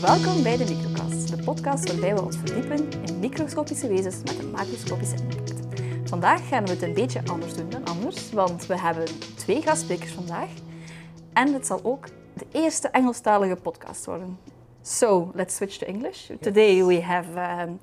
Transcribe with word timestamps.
Welkom 0.00 0.42
bij 0.42 0.56
de 0.56 0.64
Microcast, 0.74 1.36
de 1.36 1.44
podcast 1.44 1.92
waarbij 1.92 2.14
we 2.14 2.22
ons 2.22 2.36
verdiepen 2.36 2.90
in 3.06 3.18
microscopische 3.18 3.88
wezens 3.88 4.16
met 4.16 4.38
een 4.38 4.50
macroscopische 4.50 5.16
impact. 5.16 5.52
Vandaag 6.04 6.48
gaan 6.48 6.64
we 6.64 6.70
het 6.70 6.82
een 6.82 6.94
beetje 6.94 7.20
anders 7.26 7.54
doen 7.54 7.70
dan 7.70 7.84
anders, 7.84 8.32
want 8.32 8.66
we 8.66 8.78
hebben 8.78 9.04
twee 9.36 9.62
gastsprekers 9.62 10.12
vandaag. 10.12 10.50
En 11.32 11.52
het 11.52 11.66
zal 11.66 11.80
ook 11.82 12.06
de 12.34 12.46
eerste 12.52 12.88
Engelstalige 12.88 13.56
podcast 13.56 14.04
worden. 14.04 14.38
So, 14.82 15.30
let's 15.34 15.56
switch 15.56 15.76
to 15.76 15.86
English. 15.86 16.30
Today 16.40 16.84
we 16.84 17.02
have 17.02 17.60
um, 17.62 17.78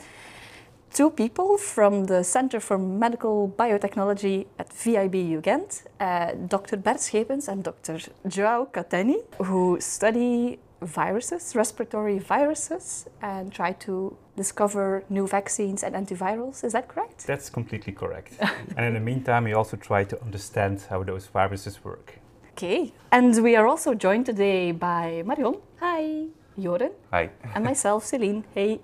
two 0.87 1.09
people 1.09 1.57
from 1.57 2.05
the 2.05 2.23
Center 2.23 2.61
for 2.61 2.79
Medical 2.79 3.53
Biotechnology 3.55 4.45
at 4.55 4.71
VIB 4.73 5.41
Ghent, 5.41 5.83
uh, 6.01 6.25
Dr. 6.47 6.77
Bert 6.79 7.01
Schepens 7.01 7.47
and 7.47 7.63
Dr. 7.63 8.11
Joao 8.27 8.67
Cateni, 8.71 9.17
who 9.37 9.79
study 9.79 10.59
viruses, 10.85 11.55
respiratory 11.55 12.19
viruses, 12.19 13.07
and 13.21 13.51
try 13.51 13.71
to 13.73 14.15
discover 14.35 15.03
new 15.09 15.27
vaccines 15.27 15.83
and 15.83 15.95
antivirals. 15.95 16.63
Is 16.63 16.73
that 16.73 16.87
correct? 16.87 17.25
That's 17.27 17.49
completely 17.49 17.93
correct. 17.93 18.33
and 18.77 18.85
in 18.85 18.93
the 18.93 18.99
meantime, 18.99 19.43
we 19.45 19.53
also 19.53 19.77
try 19.77 20.03
to 20.05 20.21
understand 20.21 20.85
how 20.89 21.03
those 21.03 21.27
viruses 21.27 21.83
work. 21.83 22.19
Okay. 22.53 22.93
And 23.11 23.43
we 23.43 23.55
are 23.55 23.67
also 23.67 23.93
joined 23.93 24.25
today 24.25 24.71
by 24.71 25.23
Marion. 25.25 25.55
Hi. 25.79 26.27
Joren. 26.57 26.91
Hi. 27.11 27.29
And 27.55 27.63
myself, 27.63 28.05
Celine. 28.05 28.43
Hey. 28.53 28.79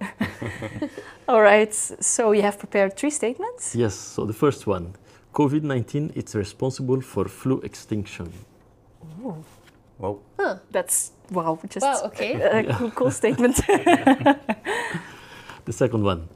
All 1.28 1.42
right. 1.42 1.74
So 1.74 2.32
you 2.32 2.42
have 2.42 2.58
prepared 2.58 2.98
three 2.98 3.12
statements. 3.12 3.76
Yes, 3.76 3.94
so 3.94 4.26
the 4.26 4.34
first 4.34 4.66
one 4.66 4.96
COVID 5.34 5.62
19 5.64 6.14
is 6.16 6.36
responsible 6.36 7.02
for 7.02 7.26
flu 7.26 7.60
extinction. 7.62 8.34
Well, 10.00 10.20
That's 10.72 11.12
wow, 11.32 11.60
just 11.70 11.84
Wow, 11.86 12.02
okay. 12.06 12.34
a 12.42 12.74
cool, 12.74 12.92
cool 12.96 13.12
statement. 13.12 13.60
The 15.66 15.74
second 15.74 16.04
one 16.04 16.28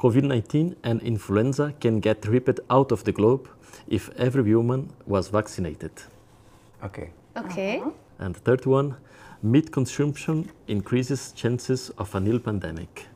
COVID 0.00 0.24
19 0.24 0.76
and 0.82 1.00
influenza 1.02 1.72
can 1.80 2.00
get 2.00 2.26
ripped 2.26 2.60
out 2.70 2.92
of 2.92 3.04
the 3.04 3.12
globe 3.12 3.48
if 3.88 4.10
every 4.16 4.44
human 4.44 4.88
was 5.06 5.28
vaccinated. 5.28 5.92
okay. 6.84 7.10
Okay. 7.36 7.78
Uh-huh. 7.78 7.90
And 8.18 8.34
the 8.34 8.40
third 8.40 8.66
one 8.66 8.94
meat 9.42 9.70
consumption 9.72 10.50
increases 10.66 11.32
chances 11.32 11.90
of 11.98 12.14
a 12.14 12.20
new 12.20 12.38
pandemic. 12.40 13.06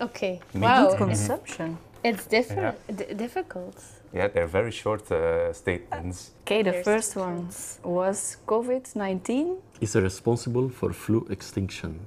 Okay. 0.00 0.40
Meat 0.54 0.62
Wow. 0.62 0.94
Consumption. 0.96 1.78
It's 2.02 2.26
different. 2.26 2.76
D- 2.96 3.14
difficult. 3.14 3.76
Yeah, 4.12 4.28
they're 4.28 4.46
very 4.46 4.72
short 4.72 5.10
uh, 5.12 5.52
statements. 5.52 6.32
Okay, 6.42 6.62
the 6.62 6.82
first 6.82 7.16
one 7.16 7.48
was 7.84 8.36
COVID 8.46 8.96
19. 8.96 9.56
Is 9.80 9.94
responsible 9.94 10.68
for 10.68 10.92
flu 10.92 11.26
extinction. 11.30 12.00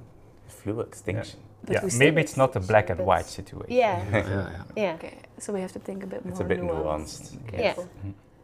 Flu 0.48 0.80
extinction. 0.80 1.40
But 1.64 1.72
yeah, 1.74 1.98
maybe 1.98 2.20
it's 2.20 2.36
not 2.36 2.54
a 2.56 2.60
black 2.60 2.90
and 2.90 3.00
white 3.00 3.26
situation. 3.26 3.74
Yeah. 3.74 4.04
yeah, 4.12 4.28
yeah. 4.28 4.62
Yeah. 4.76 4.94
Okay, 4.94 5.14
so 5.38 5.52
we 5.52 5.60
have 5.60 5.72
to 5.72 5.78
think 5.78 6.04
a 6.04 6.06
bit 6.06 6.24
more. 6.24 6.32
It's 6.32 6.40
a 6.40 6.44
bit 6.44 6.60
nuanced. 6.60 7.36
nuanced. 7.38 7.48
Okay. 7.48 7.62
Yeah. 7.64 7.74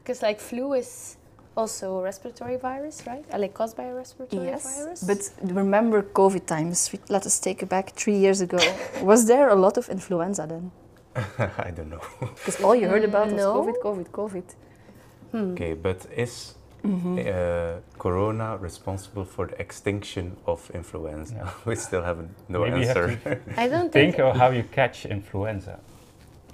Because 0.03 0.23
like 0.23 0.41
flu 0.41 0.73
is 0.73 1.17
also 1.55 1.99
a 1.99 2.03
respiratory 2.03 2.57
virus, 2.57 3.03
right? 3.07 3.25
Uh, 3.33 3.39
Like 3.39 3.53
caused 3.55 3.77
by 3.77 3.85
a 3.85 3.95
respiratory 3.95 4.47
Yes, 4.47 4.65
virus. 4.65 5.03
but 5.03 5.53
remember 5.55 6.03
COVID 6.03 6.47
times. 6.47 6.91
Let 7.09 7.27
us 7.27 7.39
take 7.41 7.63
it 7.63 7.69
back 7.69 7.93
three 7.95 8.17
years 8.17 8.41
ago. 8.41 8.59
was 9.03 9.27
there 9.27 9.49
a 9.51 9.55
lot 9.55 9.77
of 9.77 9.89
influenza 9.89 10.47
then? 10.47 10.71
I 11.67 11.71
don't 11.71 11.91
know. 11.91 12.01
Because 12.37 12.61
all 12.63 12.75
you 12.75 12.89
heard 12.89 13.05
about 13.05 13.27
was 13.27 13.35
No. 13.37 13.55
COVID, 13.63 13.81
COVID, 13.83 14.09
COVID. 14.11 14.45
Hmm. 15.33 15.53
Okay, 15.53 15.75
but 15.75 16.07
is 16.17 16.55
Mm-hmm. 16.83 17.19
uh, 17.19 17.81
corona 17.99 18.57
responsible 18.57 19.27
for 19.27 19.49
the 19.49 19.61
extinction 19.61 20.35
of 20.47 20.71
influenza? 20.73 21.35
Yeah. 21.35 21.51
we 21.67 21.75
still 21.77 22.03
haven't 22.03 22.31
no 22.49 22.61
Maybe 22.63 22.81
you 22.81 22.87
have 22.87 22.97
answer. 22.97 23.43
I 23.57 23.69
don't 23.69 23.93
think. 23.93 24.17
Think 24.17 24.19
of 24.19 24.35
how 24.37 24.49
you 24.49 24.63
catch 24.63 25.05
influenza. 25.05 25.79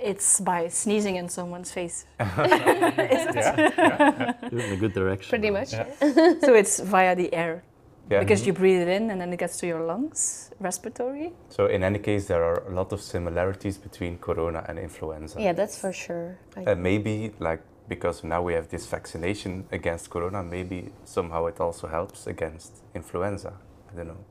It's 0.01 0.41
by 0.41 0.69
sneezing 0.69 1.17
in 1.17 1.29
someone's 1.29 1.71
face. 1.71 2.07
yeah? 2.19 4.35
You're 4.51 4.61
in 4.61 4.73
a 4.73 4.77
good 4.77 4.93
direction. 4.93 5.31
Pretty 5.31 5.51
much. 5.51 5.73
Yeah. 5.73 5.87
yeah. 6.01 6.35
so 6.41 6.55
it's 6.55 6.81
via 6.81 7.15
the 7.15 7.33
air. 7.33 7.63
Yeah. 8.11 8.21
Because 8.21 8.47
you 8.47 8.53
breathe 8.53 8.83
it 8.83 8.89
in 8.89 9.11
and 9.11 9.21
then 9.21 9.33
it 9.33 9.39
gets 9.39 9.57
to 9.59 9.67
your 9.67 9.81
lungs, 9.85 10.51
respiratory. 10.61 11.33
So 11.49 11.67
in 11.67 11.83
any 11.83 11.99
case, 11.99 12.27
there 12.29 12.45
are 12.45 12.63
a 12.69 12.71
lot 12.71 12.93
of 12.93 13.01
similarities 13.01 13.79
between 13.79 14.19
corona 14.19 14.65
and 14.69 14.79
influenza. 14.79 15.41
Yeah, 15.41 15.53
that's 15.55 15.79
for 15.81 15.93
sure. 15.93 16.39
I- 16.57 16.71
And 16.71 16.83
maybe 16.83 17.33
like 17.41 17.61
because 17.89 18.23
now 18.25 18.43
we 18.43 18.55
have 18.55 18.69
this 18.69 18.87
vaccination 18.87 19.65
against 19.73 20.11
corona, 20.11 20.43
maybe 20.43 20.93
somehow 21.05 21.47
it 21.47 21.61
also 21.61 21.87
helps 21.89 22.27
against 22.27 22.83
influenza. 22.95 23.53
I 23.93 23.97
don't 23.97 24.09
know. 24.09 24.25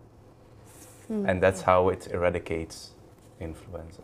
Hmm. 1.07 1.25
And 1.30 1.42
that's 1.44 1.62
how 1.62 1.90
it 1.90 2.07
eradicates 2.13 2.92
influenza. 3.40 4.02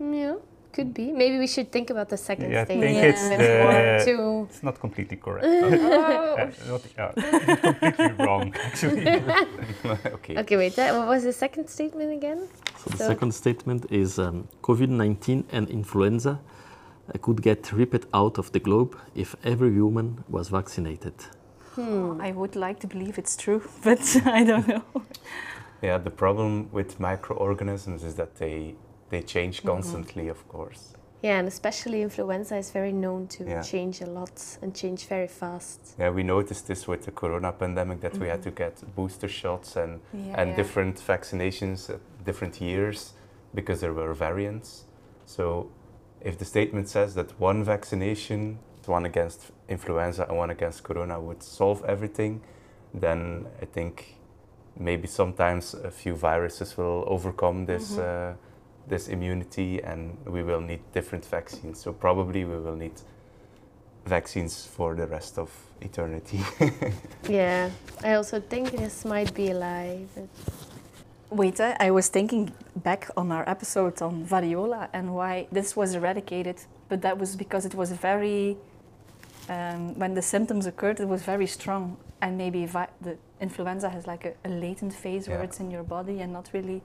Yeah, 0.00 0.36
could 0.72 0.92
be. 0.94 1.12
Maybe 1.12 1.38
we 1.38 1.46
should 1.46 1.70
think 1.70 1.90
about 1.90 2.08
the 2.08 2.16
second 2.16 2.50
Yeah, 2.50 2.62
I 2.62 2.64
statement 2.64 2.90
think 2.92 3.04
it's 3.04 3.28
the- 3.28 4.12
to. 4.12 4.46
It's 4.50 4.62
not 4.62 4.78
completely 4.80 5.16
correct. 5.16 5.46
Uh, 6.42 6.50
not, 6.68 6.82
yeah, 6.98 7.12
completely 7.60 8.26
wrong, 8.26 8.54
actually. 8.66 9.06
okay. 10.16 10.34
Okay, 10.38 10.56
wait. 10.56 10.74
That, 10.76 10.94
what 10.98 11.08
was 11.08 11.22
the 11.24 11.32
second 11.32 11.68
statement 11.68 12.12
again? 12.12 12.48
So 12.78 12.90
the 12.90 12.96
So- 12.96 13.06
second 13.08 13.32
statement 13.34 13.86
is 13.90 14.18
um, 14.18 14.48
COVID 14.62 14.88
19 14.88 15.44
and 15.52 15.68
influenza 15.70 16.38
uh, 17.08 17.18
could 17.20 17.42
get 17.42 17.72
ripped 17.72 18.06
out 18.14 18.38
of 18.38 18.50
the 18.52 18.60
globe 18.60 18.96
if 19.14 19.36
every 19.44 19.70
human 19.72 20.24
was 20.28 20.48
vaccinated. 20.48 21.14
Hmm. 21.74 22.20
I 22.20 22.32
would 22.32 22.54
like 22.56 22.80
to 22.80 22.86
believe 22.86 23.18
it's 23.18 23.36
true, 23.36 23.62
but 23.84 24.00
I 24.26 24.44
don't 24.44 24.66
know. 24.68 24.82
Yeah, 25.82 25.98
the 25.98 26.10
problem 26.10 26.68
with 26.70 27.00
microorganisms 27.00 28.04
is 28.04 28.14
that 28.16 28.36
they 28.36 28.74
they 29.12 29.22
change 29.22 29.62
constantly, 29.62 30.28
of 30.28 30.48
course. 30.48 30.94
Yeah, 31.22 31.38
and 31.38 31.46
especially 31.46 32.02
influenza 32.02 32.56
is 32.56 32.70
very 32.72 32.92
known 32.92 33.28
to 33.28 33.44
Yeah. 33.44 33.62
change 33.62 34.00
a 34.00 34.06
lot 34.06 34.58
and 34.62 34.74
change 34.74 35.06
very 35.06 35.28
fast. 35.28 35.80
Yeah, 35.98 36.10
we 36.14 36.22
noticed 36.22 36.66
this 36.66 36.88
with 36.88 37.02
the 37.04 37.12
corona 37.12 37.52
pandemic 37.52 38.00
that 38.00 38.16
we 38.18 38.26
had 38.28 38.42
to 38.42 38.50
get 38.50 38.74
booster 38.96 39.28
shots 39.28 39.76
and 39.76 40.00
Yeah. 40.12 40.40
and 40.40 40.56
different 40.56 40.96
vaccinations 41.06 41.90
at 41.90 42.00
different 42.24 42.60
years 42.60 43.14
because 43.54 43.78
there 43.80 43.92
were 43.94 44.14
variants. 44.14 44.84
So 45.26 45.68
if 46.20 46.34
the 46.38 46.44
statement 46.44 46.88
says 46.88 47.14
that 47.14 47.30
one 47.40 47.62
vaccination, 47.64 48.58
one 48.86 49.04
against 49.06 49.40
influenza 49.68 50.22
and 50.28 50.38
one 50.38 50.50
against 50.50 50.82
corona 50.82 51.20
would 51.20 51.42
solve 51.42 51.84
everything, 51.86 52.40
then 53.00 53.46
I 53.62 53.66
think 53.66 53.94
maybe 54.76 55.06
sometimes 55.06 55.74
a 55.74 55.90
few 55.90 56.14
viruses 56.16 56.76
will 56.78 57.04
overcome 57.06 57.66
this 57.66 57.96
Mhm. 57.96 58.02
uh, 58.02 58.34
this 58.88 59.08
immunity 59.08 59.82
and 59.82 60.16
we 60.26 60.42
will 60.42 60.60
need 60.60 60.80
different 60.92 61.24
vaccines. 61.24 61.80
So 61.80 61.92
probably 61.92 62.44
we 62.44 62.56
will 62.56 62.76
need 62.76 62.92
vaccines 64.06 64.66
for 64.66 64.94
the 64.94 65.06
rest 65.06 65.38
of 65.38 65.50
eternity. 65.80 66.40
Yeah, 67.28 67.70
I 68.02 68.14
also 68.14 68.40
think 68.40 68.72
this 68.72 69.04
might 69.04 69.32
be 69.34 69.50
a 69.50 69.54
lie. 69.54 70.06
But 70.14 70.28
Wait, 71.30 71.60
I 71.60 71.90
was 71.90 72.08
thinking 72.08 72.52
back 72.76 73.08
on 73.16 73.32
our 73.32 73.48
episode 73.48 74.02
on 74.02 74.26
variola 74.26 74.88
and 74.92 75.14
why 75.14 75.46
this 75.50 75.74
was 75.74 75.94
eradicated, 75.94 76.56
but 76.90 77.00
that 77.02 77.16
was 77.18 77.36
because 77.36 77.64
it 77.64 77.74
was 77.74 77.90
very, 77.92 78.58
um, 79.48 79.98
when 79.98 80.12
the 80.12 80.20
symptoms 80.20 80.66
occurred, 80.66 81.00
it 81.00 81.08
was 81.08 81.22
very 81.22 81.46
strong. 81.46 81.96
And 82.20 82.36
maybe 82.36 82.66
vi- 82.66 82.90
the 83.00 83.16
influenza 83.40 83.88
has 83.88 84.06
like 84.06 84.26
a, 84.26 84.34
a 84.44 84.50
latent 84.50 84.92
phase 84.92 85.26
where 85.26 85.42
it's 85.42 85.58
in 85.58 85.70
your 85.70 85.82
body 85.84 86.20
and 86.20 86.32
not 86.34 86.50
really, 86.52 86.82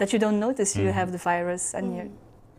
that 0.00 0.12
you 0.12 0.18
don't 0.24 0.40
notice 0.48 0.70
you 0.82 0.88
Mhm. 0.88 0.92
have 1.00 1.10
the 1.16 1.22
virus 1.32 1.74
and 1.74 1.86
you 1.96 2.02
Mm. 2.04 2.10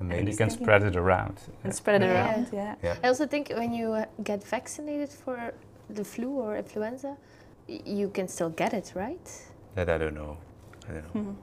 And 0.01 0.11
And 0.13 0.27
you 0.29 0.35
can 0.41 0.49
spread 0.49 0.81
it 0.89 0.95
around. 0.95 1.37
and 1.63 1.71
spread 1.81 2.01
it 2.01 2.07
Yeah. 2.07 2.13
around. 2.15 2.45
Yeah. 2.61 2.75
yeah. 2.85 3.03
I 3.03 3.07
also 3.11 3.25
think 3.27 3.43
when 3.61 3.71
you 3.79 3.87
uh, 3.93 4.05
get 4.29 4.39
vaccinated 4.57 5.09
for 5.23 5.37
the 5.97 6.03
flu 6.03 6.29
or 6.45 6.51
influenza, 6.57 7.11
you 7.97 8.09
can 8.17 8.27
still 8.27 8.49
get 8.61 8.73
it, 8.73 8.87
right? 8.95 9.27
That 9.75 9.87
I 9.89 9.97
don't 10.01 10.15
know. 10.21 10.33
I 10.89 10.91
don't 10.95 11.05
know. 11.15 11.21
Mhm. 11.21 11.35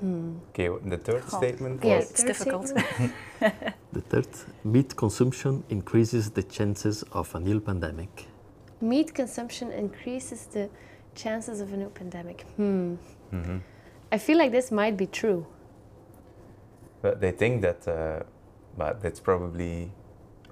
Hmm. 0.00 0.36
Okay, 0.50 0.68
the 0.92 0.96
third 1.06 1.22
Oh. 1.32 1.36
statement 1.40 1.84
Yeah, 1.84 2.00
it's 2.02 2.22
difficult. 2.24 2.66
The 3.96 4.02
third, 4.10 4.28
meat 4.64 4.90
consumption 4.96 5.52
increases 5.68 6.30
the 6.30 6.42
chances 6.56 6.96
of 7.12 7.34
a 7.34 7.40
new 7.40 7.60
pandemic. 7.60 8.12
Meat 8.80 9.08
consumption 9.20 9.68
increases 9.72 10.40
the 10.46 10.68
chances 11.22 11.60
of 11.60 11.68
a 11.72 11.76
new 11.76 11.90
pandemic. 12.00 12.38
Hmm. 12.56 12.94
Mhm. 13.32 13.60
I 14.12 14.18
feel 14.18 14.38
like 14.38 14.52
this 14.52 14.70
might 14.70 14.96
be 14.96 15.06
true. 15.06 15.46
But 17.02 17.20
they 17.20 17.30
think 17.32 17.62
that, 17.62 17.86
uh, 17.86 18.24
but 18.76 19.00
that's 19.02 19.20
probably 19.20 19.90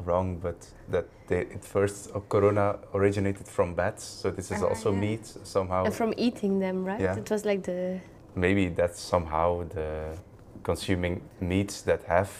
wrong. 0.04 0.38
But 0.38 0.68
that 0.90 1.06
they, 1.28 1.40
it 1.40 1.64
first 1.64 2.10
uh, 2.14 2.20
corona 2.28 2.78
originated 2.94 3.48
from 3.48 3.74
bats, 3.74 4.04
so 4.04 4.30
this 4.30 4.50
is 4.50 4.62
Ah, 4.62 4.68
also 4.68 4.92
yeah. 4.92 5.00
meat 5.00 5.26
somehow. 5.44 5.84
And 5.84 5.94
from 5.94 6.14
eating 6.16 6.60
them, 6.60 6.84
right? 6.84 7.00
Yeah. 7.00 7.16
It 7.16 7.30
was 7.30 7.44
like 7.44 7.62
the. 7.62 8.00
Maybe 8.34 8.68
that's 8.68 9.00
somehow 9.00 9.64
the 9.68 10.16
consuming 10.62 11.22
meats 11.40 11.82
that 11.82 12.02
have 12.04 12.30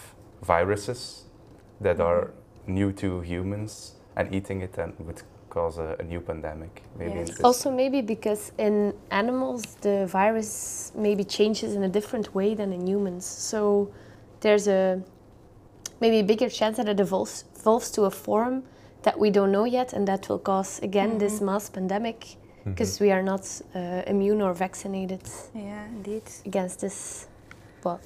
viruses 0.43 1.25
that 1.81 1.99
are 1.99 2.31
new 2.67 2.91
to 2.91 3.21
humans 3.21 3.95
and 4.15 4.33
eating 4.33 4.61
it 4.61 4.77
and 4.77 4.93
would 4.99 5.23
cause 5.49 5.77
a, 5.77 5.95
a 5.99 6.03
new 6.03 6.19
pandemic. 6.21 6.81
Maybe 6.97 7.19
Yes. 7.19 7.39
Also, 7.41 7.71
maybe 7.71 8.01
because 8.01 8.51
in 8.57 8.93
animals 9.11 9.63
the 9.81 10.05
virus 10.07 10.91
maybe 10.95 11.23
changes 11.23 11.73
in 11.75 11.83
a 11.83 11.89
different 11.89 12.33
way 12.35 12.55
than 12.55 12.73
in 12.73 12.87
humans. 12.87 13.25
So 13.25 13.89
there's 14.41 14.67
a 14.67 15.01
maybe 15.99 16.19
a 16.19 16.23
bigger 16.23 16.49
chance 16.49 16.77
that 16.77 16.87
it 16.87 16.99
evolves, 16.99 17.45
evolves 17.55 17.91
to 17.91 18.03
a 18.03 18.11
form 18.11 18.63
that 19.03 19.17
we 19.19 19.29
don't 19.29 19.51
know 19.51 19.65
yet, 19.65 19.93
and 19.93 20.07
that 20.07 20.27
will 20.29 20.39
cause 20.39 20.79
again 20.79 21.17
this 21.17 21.41
mass 21.41 21.69
pandemic 21.69 22.37
because 22.65 22.99
we 22.99 23.11
are 23.11 23.23
not 23.23 23.61
uh, 23.75 24.01
immune 24.07 24.41
or 24.41 24.53
vaccinated 24.53 25.21
Yeah, 25.55 25.85
indeed. 25.87 26.23
against 26.45 26.81
this. 26.81 27.27
Well, 27.83 27.99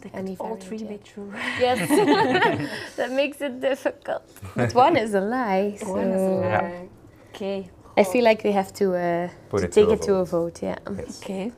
They 0.00 0.10
could 0.10 0.36
all 0.40 0.56
three 0.56 0.78
yeah. 0.78 0.88
be 0.90 0.98
true. 0.98 1.32
yes, 1.60 1.88
that 2.96 3.10
makes 3.10 3.40
it 3.40 3.60
difficult. 3.60 4.22
But 4.54 4.74
one 4.74 4.96
is 4.96 5.14
a 5.14 5.20
lie. 5.20 5.76
So 5.80 5.92
One 5.92 6.10
is 6.10 6.22
a 6.22 6.34
Yeah. 6.40 6.60
lie. 6.62 6.88
Okay. 7.34 7.70
I 7.96 8.04
feel 8.04 8.22
like 8.24 8.44
we 8.44 8.52
have 8.52 8.72
to, 8.74 8.94
uh, 8.94 9.28
Put 9.50 9.58
to 9.60 9.64
it 9.66 9.72
take 9.72 9.88
a 9.88 9.92
it 9.92 10.02
to 10.02 10.14
a 10.14 10.24
vote. 10.24 10.58
vote. 10.58 10.62
Yeah. 10.62 10.78
Yes. 10.96 11.20
Okay. 11.22 11.52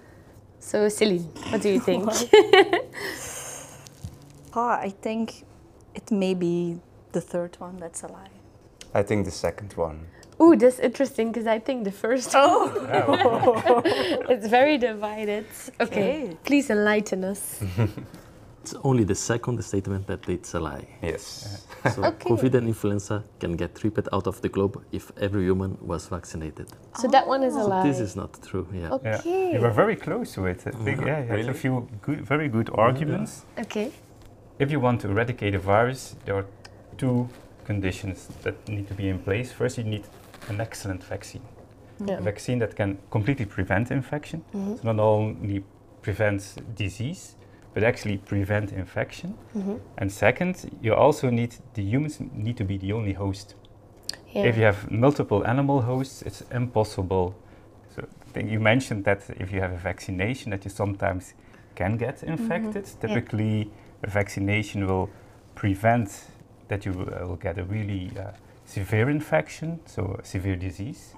So 0.58 0.88
Celine, 0.88 1.28
what 1.50 1.60
do 1.62 1.68
you 1.68 1.80
think? 1.80 2.08
Ah, 4.54 4.78
I 4.88 4.90
think 4.90 5.44
it 5.94 6.10
may 6.10 6.34
be 6.34 6.78
the 7.12 7.20
third 7.20 7.56
one 7.60 7.76
that's 7.78 8.02
a 8.02 8.08
lie. 8.08 8.30
I 8.94 9.02
think 9.02 9.24
the 9.26 9.30
second 9.30 9.72
one. 9.74 10.06
Ooh, 10.42 10.56
that's 10.56 10.78
interesting 10.78 11.30
because 11.32 11.46
I 11.46 11.58
think 11.58 11.84
the 11.84 11.92
first 11.92 12.32
Oh. 12.34 13.82
it's 14.30 14.46
very 14.48 14.78
divided. 14.78 15.44
Okay. 15.78 16.24
Okay. 16.24 16.36
Please 16.44 16.70
enlighten 16.70 17.24
us. 17.24 17.60
It's 18.62 18.74
only 18.84 19.04
the 19.04 19.14
second 19.14 19.62
statement 19.64 20.06
that 20.06 20.28
it's 20.28 20.52
a 20.54 20.60
lie. 20.60 20.86
Yes. 21.02 21.66
So 21.94 22.04
Okay. 22.10 22.28
COVID 22.30 22.54
and 22.54 22.68
influenza 22.68 23.24
can 23.38 23.56
get 23.56 23.82
ripped 23.82 24.08
out 24.12 24.26
of 24.26 24.40
the 24.42 24.48
globe 24.50 24.82
if 24.92 25.10
every 25.18 25.44
human 25.44 25.78
was 25.80 26.06
vaccinated. 26.08 26.66
So 26.98 27.08
that 27.08 27.26
one 27.26 27.42
is 27.42 27.56
a 27.56 27.60
So 27.62 27.68
lie. 27.68 27.82
this 27.88 28.00
is 28.00 28.16
not 28.16 28.38
true. 28.42 28.66
Yeah. 28.72 28.80
Yeah. 28.80 29.16
okay. 29.16 29.52
You 29.54 29.60
were 29.60 29.70
very 29.70 29.96
close 29.96 30.32
to 30.34 30.44
it. 30.46 30.62
I 30.66 30.70
think, 30.72 31.00
yeah, 31.06 31.24
you 31.24 31.30
Really? 31.32 31.48
a 31.48 31.54
few 31.54 31.88
good, 32.02 32.20
very 32.26 32.48
good 32.48 32.68
arguments. 32.74 33.46
Okay. 33.58 33.92
If 34.58 34.70
you 34.70 34.78
want 34.78 35.00
to 35.02 35.08
eradicate 35.08 35.54
a 35.54 35.58
virus, 35.58 36.16
there 36.26 36.34
are 36.36 36.46
two 36.98 37.28
conditions 37.64 38.28
that 38.42 38.56
need 38.68 38.88
to 38.88 38.94
be 38.94 39.08
in 39.08 39.18
place. 39.20 39.50
First, 39.52 39.78
you 39.78 39.84
need 39.84 40.04
an 40.48 40.60
excellent 40.60 41.02
vaccine. 41.04 41.42
Yeah. 42.04 42.18
A 42.18 42.20
vaccine 42.20 42.58
that 42.58 42.76
can 42.76 42.98
completely 43.10 43.46
prevent 43.46 43.90
infection. 43.90 44.42
Mhm. 44.54 44.76
So 44.82 44.92
not 44.92 45.00
only 45.02 45.64
prevents 46.02 46.56
disease, 46.76 47.36
but 47.74 47.82
actually 47.82 48.18
prevent 48.18 48.72
infection. 48.72 49.34
Mhm. 49.54 49.80
And 49.98 50.10
second, 50.12 50.70
you 50.82 50.94
also 50.94 51.30
need 51.30 51.54
the 51.74 51.82
humans 51.82 52.20
need 52.20 52.56
to 52.56 52.64
be 52.64 52.78
the 52.78 52.92
only 52.92 53.12
host. 53.12 53.54
Yeah. 54.34 54.46
If 54.46 54.56
you 54.56 54.64
have 54.64 54.90
multiple 54.90 55.46
animal 55.46 55.82
hosts, 55.82 56.22
it's 56.22 56.42
impossible. 56.52 57.34
So 57.94 58.02
I 58.02 58.32
think 58.32 58.50
you 58.50 58.60
mentioned 58.60 59.04
that 59.04 59.22
if 59.38 59.52
you 59.52 59.60
have 59.60 59.72
a 59.72 59.78
vaccination, 59.78 60.50
that 60.50 60.64
you 60.64 60.70
sometimes 60.70 61.34
can 61.74 61.96
get 61.96 62.22
infected. 62.22 62.84
Typically, 63.00 63.70
a 64.02 64.10
vaccination 64.10 64.86
will 64.86 65.08
prevent 65.54 66.30
that 66.68 66.84
you 66.84 66.92
uh, 66.92 67.26
will 67.26 67.36
get 67.36 67.58
a 67.58 67.64
really 67.64 68.10
uh, 68.16 68.30
severe 68.64 69.10
infection, 69.10 69.80
so 69.86 70.16
a 70.22 70.24
severe 70.24 70.56
disease. 70.56 71.14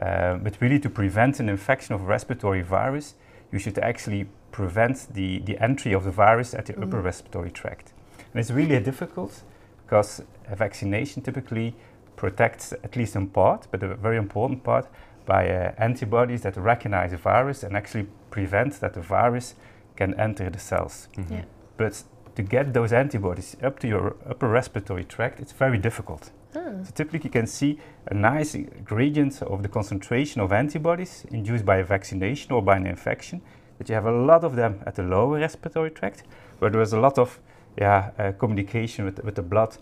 Uh, 0.00 0.36
but 0.36 0.56
really, 0.60 0.78
to 0.78 0.90
prevent 0.90 1.40
an 1.40 1.48
infection 1.48 1.94
of 1.94 2.02
respiratory 2.08 2.62
virus, 2.62 3.14
you 3.50 3.58
should 3.58 3.78
actually 3.78 4.26
prevent 4.52 5.12
the, 5.14 5.40
the 5.40 5.58
entry 5.58 5.92
of 5.92 6.04
the 6.04 6.10
virus 6.10 6.54
at 6.54 6.66
the 6.66 6.80
upper 6.80 7.00
respiratory 7.00 7.50
tract. 7.50 7.92
And 8.32 8.40
it's 8.40 8.50
really 8.50 8.78
difficult 8.80 9.42
because 9.84 10.22
a 10.48 10.56
vaccination 10.56 11.22
typically 11.22 11.74
protects 12.16 12.72
at 12.72 12.96
least 12.96 13.16
in 13.16 13.26
part, 13.28 13.66
but 13.70 13.82
a 13.82 13.96
very 13.96 14.16
important 14.16 14.62
part, 14.62 14.86
by 15.26 15.48
uh, 15.48 15.72
antibodies 15.78 16.42
that 16.42 16.56
recognize 16.56 17.10
the 17.10 17.16
virus 17.16 17.62
and 17.62 17.76
actually 17.76 18.06
prevent 18.30 18.80
that 18.80 18.94
the 18.94 19.00
virus 19.00 19.54
can 19.96 20.14
enter 20.18 20.50
the 20.50 20.58
cells. 20.58 21.08
Mhm. 21.16 21.30
Yeah. 21.30 21.44
But 21.76 22.04
to 22.34 22.42
get 22.42 22.72
those 22.72 22.92
antibodies 22.92 23.56
up 23.62 23.78
to 23.80 23.88
your 23.88 24.16
upper 24.28 24.48
respiratory 24.48 25.04
tract, 25.04 25.40
it's 25.40 25.52
very 25.52 25.78
difficult. 25.78 26.30
Ah. 26.54 26.82
So 26.84 26.90
typically 26.94 27.20
you 27.24 27.30
can 27.30 27.46
see 27.46 27.78
a 28.06 28.14
nice 28.14 28.56
gradient 28.84 29.42
of 29.42 29.62
the 29.62 29.68
concentration 29.68 30.42
of 30.42 30.52
antibodies 30.52 31.24
induced 31.30 31.64
by 31.64 31.76
a 31.76 31.84
vaccination 31.84 32.52
or 32.52 32.62
by 32.62 32.76
an 32.76 32.86
infection, 32.86 33.40
that 33.82 33.88
you 33.88 33.94
have 33.96 34.06
a 34.06 34.12
lot 34.12 34.44
of 34.44 34.54
them 34.54 34.80
at 34.86 34.94
the 34.94 35.02
lower 35.02 35.38
respiratory 35.38 35.90
tract, 35.90 36.22
where 36.60 36.70
there 36.70 36.80
is 36.82 36.92
a 36.92 37.00
lot 37.00 37.18
of 37.18 37.40
yeah, 37.76 38.10
uh, 38.18 38.32
communication 38.32 39.04
with, 39.04 39.24
with 39.24 39.34
the 39.34 39.42
blood 39.42 39.76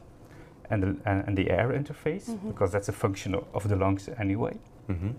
and 0.70 0.82
the, 0.82 0.97
and, 1.05 1.25
and 1.26 1.37
the 1.37 1.50
air 1.50 1.69
interface, 1.69 2.26
because 2.47 2.73
that's 2.73 2.88
a 2.88 2.93
function 2.93 3.35
of, 3.35 3.44
of 3.52 3.69
the 3.69 3.76
lungs 3.76 4.08
anyway. 4.19 4.56
Mhm. 4.88 5.14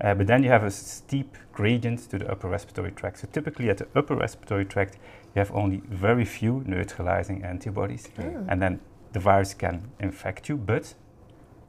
Uh, 0.00 0.14
but 0.14 0.26
then 0.26 0.42
you 0.42 0.50
have 0.50 0.64
a 0.64 0.70
steep 0.70 1.36
gradient 1.52 2.10
to 2.10 2.18
the 2.18 2.30
upper 2.30 2.48
respiratory 2.48 2.90
tract. 2.92 3.18
So 3.18 3.28
typically 3.32 3.70
at 3.70 3.78
the 3.78 3.86
upper 3.94 4.16
respiratory 4.16 4.64
tract, 4.64 4.98
you 5.34 5.38
have 5.38 5.52
only 5.54 5.82
very 5.88 6.24
few 6.24 6.62
neutralizing 6.66 7.44
antibodies, 7.44 8.08
and 8.48 8.60
then 8.60 8.80
the 9.12 9.20
virus 9.20 9.54
can 9.54 9.90
infect 10.00 10.48
you, 10.48 10.56
but 10.56 10.94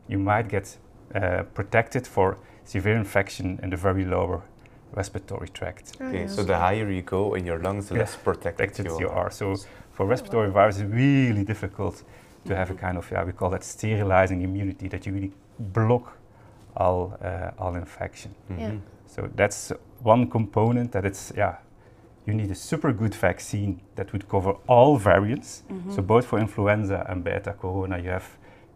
you 0.07 0.19
might 0.19 0.49
get 0.49 0.77
uh, 1.15 1.43
protected 1.53 2.07
for 2.07 2.37
severe 2.63 2.95
infection 2.97 3.59
in 3.63 3.69
the 3.69 3.77
very 3.77 4.05
lower 4.05 4.41
respiratory 4.95 5.49
tract. 5.49 5.93
Okay, 6.01 6.27
so 6.27 6.43
the 6.43 6.57
higher 6.57 6.89
you 6.89 7.01
go 7.01 7.33
in 7.35 7.45
your 7.45 7.59
lungs, 7.59 7.87
the 7.87 7.95
Yeah, 7.95 8.01
less 8.01 8.15
protected, 8.15 8.57
Protected 8.57 8.85
you 8.85 8.99
you 8.99 9.09
are. 9.09 9.25
are. 9.25 9.31
So 9.31 9.55
for 9.91 10.05
respiratory 10.05 10.49
virus, 10.51 10.79
it's 10.79 10.91
really 10.91 11.43
difficult 11.43 12.03
to 12.45 12.55
have 12.55 12.71
a 12.71 12.73
kind 12.75 12.97
of, 12.97 13.09
yeah, 13.11 13.23
we 13.25 13.31
call 13.31 13.49
that 13.51 13.63
sterilizing 13.63 14.41
immunity, 14.41 14.87
that 14.89 15.05
you 15.05 15.13
really 15.13 15.31
block 15.59 16.17
all, 16.75 17.17
uh, 17.21 17.51
all 17.57 17.75
infection. 17.75 18.31
Yeah. 18.49 18.71
Mhm. 18.71 18.79
So 19.07 19.29
that's 19.35 19.71
one 20.03 20.27
component 20.29 20.91
that 20.91 21.05
it's 21.05 21.31
yeah, 21.37 21.55
you 22.25 22.33
need 22.33 22.51
a 22.51 22.55
super 22.55 22.91
good 22.93 23.13
vaccine 23.15 23.79
that 23.95 24.11
would 24.11 24.27
cover 24.27 24.53
all 24.67 24.97
variants. 24.97 25.63
So 25.89 26.01
both 26.01 26.25
for 26.25 26.39
influenza 26.39 27.05
and 27.09 27.23
beta 27.23 27.53
corona, 27.53 27.97
you 27.97 28.09
have 28.09 28.25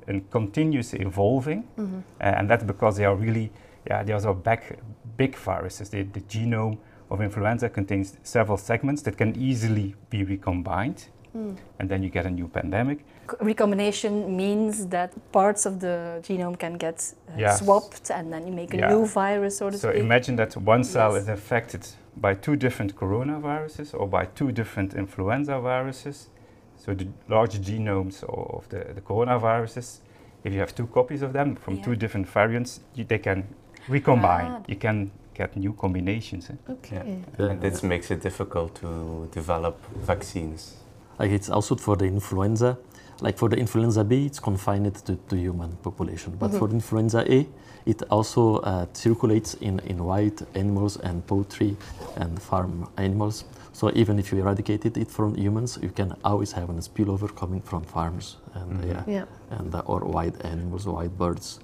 a 0.08 0.20
continuous 0.31 0.94
evolving, 0.94 1.63
Mhm. 1.78 2.04
uh, 2.22 2.38
and 2.40 2.50
that's 2.50 2.63
because 2.63 2.98
they 2.98 3.06
are 3.06 3.16
really 3.16 3.50
yeah, 3.89 4.04
those 4.04 4.25
are 4.25 4.34
back, 4.34 4.78
big 5.18 5.36
viruses. 5.36 5.89
The, 5.89 6.04
the 6.04 6.22
genome 6.22 6.78
of 7.10 7.22
influenza 7.22 7.69
contains 7.69 8.18
several 8.24 8.57
segments 8.57 9.01
that 9.04 9.18
can 9.18 9.36
easily 9.36 9.95
be 10.10 10.24
recombined, 10.24 11.06
Mm. 11.36 11.56
and 11.80 11.89
then 11.89 12.01
you 12.04 12.10
get 12.10 12.25
a 12.25 12.30
new 12.31 12.48
pandemic. 12.48 13.00
Recombination 13.42 14.36
means 14.36 14.88
that 14.88 15.12
parts 15.31 15.66
of 15.66 15.80
the 15.80 16.19
genome 16.24 16.57
can 16.57 16.78
get 16.78 17.13
uh, 17.30 17.34
Yeah. 17.38 17.54
swapped 17.56 18.10
and 18.12 18.31
then 18.31 18.48
you 18.48 18.54
make 18.54 18.74
a 18.74 18.78
Yeah. 18.78 18.89
new 18.94 19.06
virus, 19.06 19.57
so 19.57 19.69
to 19.69 19.78
So 19.78 19.89
speak. 19.92 20.01
imagine 20.04 20.36
that 20.38 20.56
one 20.57 20.84
cell 20.84 21.13
Yes. 21.13 21.24
is 21.24 21.30
infected 21.30 21.88
by 22.16 22.34
two 22.34 22.56
different 22.56 22.95
coronaviruses 22.95 23.94
or 23.94 24.08
by 24.08 24.25
two 24.36 24.51
different 24.51 24.94
influenza 24.96 25.60
viruses. 25.60 26.29
So 26.77 26.94
the 26.96 27.08
large 27.27 27.60
genomes 27.60 28.24
of 28.24 28.67
the, 28.70 28.79
the 28.96 29.01
coronaviruses, 29.01 30.00
if 30.44 30.53
you 30.53 30.60
have 30.60 30.74
two 30.74 30.88
copies 30.88 31.22
of 31.22 31.34
them 31.34 31.56
from 31.56 31.75
Yeah. 31.75 31.84
two 31.84 31.96
different 31.96 32.27
variants, 32.27 32.79
you, 32.96 33.03
they 33.06 33.20
can 33.20 33.44
recombine. 33.89 34.51
Ah. 34.51 34.63
You 34.67 34.75
can 34.75 35.12
get 35.34 35.56
new 35.56 35.74
combinations. 35.74 36.50
eh? 36.50 36.72
Okay. 36.72 37.22
Yeah. 37.39 37.50
And 37.51 37.62
this 37.62 37.84
makes 37.84 38.12
it 38.12 38.22
difficult 38.22 38.75
to 38.82 39.27
develop 39.32 39.75
vaccines. 40.06 40.75
Like 41.20 41.32
it's 41.32 41.50
also 41.50 41.75
for 41.75 41.96
the 41.96 42.06
influenza. 42.06 42.77
Like 43.22 43.38
for 43.39 43.50
the 43.50 43.58
influenza 43.58 44.03
B, 44.03 44.27
it's 44.27 44.39
confined 44.39 44.94
to 45.06 45.17
the 45.29 45.36
human 45.38 45.75
population. 45.82 46.36
But 46.39 46.51
for 46.53 46.70
influenza 46.70 47.25
A, 47.32 47.48
it 47.86 48.03
also 48.12 48.58
uh, 48.58 48.86
circulates 48.94 49.56
in, 49.56 49.79
in 49.88 50.03
wild 50.06 50.46
animals 50.53 50.98
and 50.98 51.25
poultry 51.25 51.75
and 52.17 52.39
farm 52.39 52.88
animals. 52.98 53.46
So 53.74 53.91
even 53.96 54.20
if 54.20 54.32
you 54.32 54.39
eradicated 54.39 54.98
it 54.98 55.10
from 55.10 55.36
humans, 55.36 55.79
you 55.82 55.89
can 55.89 56.13
always 56.24 56.51
have 56.51 56.70
a 56.70 56.74
spillover 56.74 57.36
coming 57.36 57.62
from 57.62 57.82
farms 57.84 58.38
and 58.53 58.82
Mhm. 58.84 58.88
yeah, 58.88 59.03
Yeah. 59.08 59.25
and 59.50 59.74
uh, 59.74 59.82
or 59.88 60.01
wild 60.06 60.36
animals, 60.46 60.86
wild 60.86 61.17
birds. 61.17 61.60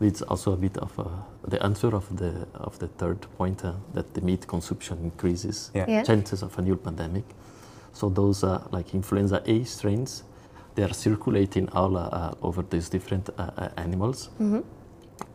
It's 0.00 0.22
also 0.22 0.52
a 0.52 0.56
bit 0.56 0.76
of 0.78 0.98
uh, 0.98 1.04
the 1.48 1.62
answer 1.62 1.94
of 1.94 2.04
the 2.16 2.46
of 2.54 2.78
the 2.78 2.88
third 2.88 3.20
point 3.38 3.64
uh, 3.64 3.72
that 3.94 4.12
the 4.14 4.20
meat 4.20 4.46
consumption 4.46 4.98
increases 5.04 5.70
Yeah. 5.74 5.86
Yeah. 5.88 6.02
chances 6.04 6.42
of 6.42 6.58
a 6.58 6.62
new 6.62 6.76
pandemic. 6.76 7.24
So 7.92 8.08
those 8.08 8.42
uh, 8.46 8.58
like 8.72 8.92
influenza 8.94 9.40
A 9.46 9.64
strains, 9.64 10.24
they 10.74 10.82
are 10.82 10.92
circulating 10.94 11.68
all 11.72 11.96
uh, 11.96 12.00
uh, 12.12 12.34
over 12.42 12.62
these 12.70 12.88
different 12.90 13.28
uh, 13.38 13.50
uh, 13.56 13.68
animals, 13.76 14.30
Mhm. 14.40 14.62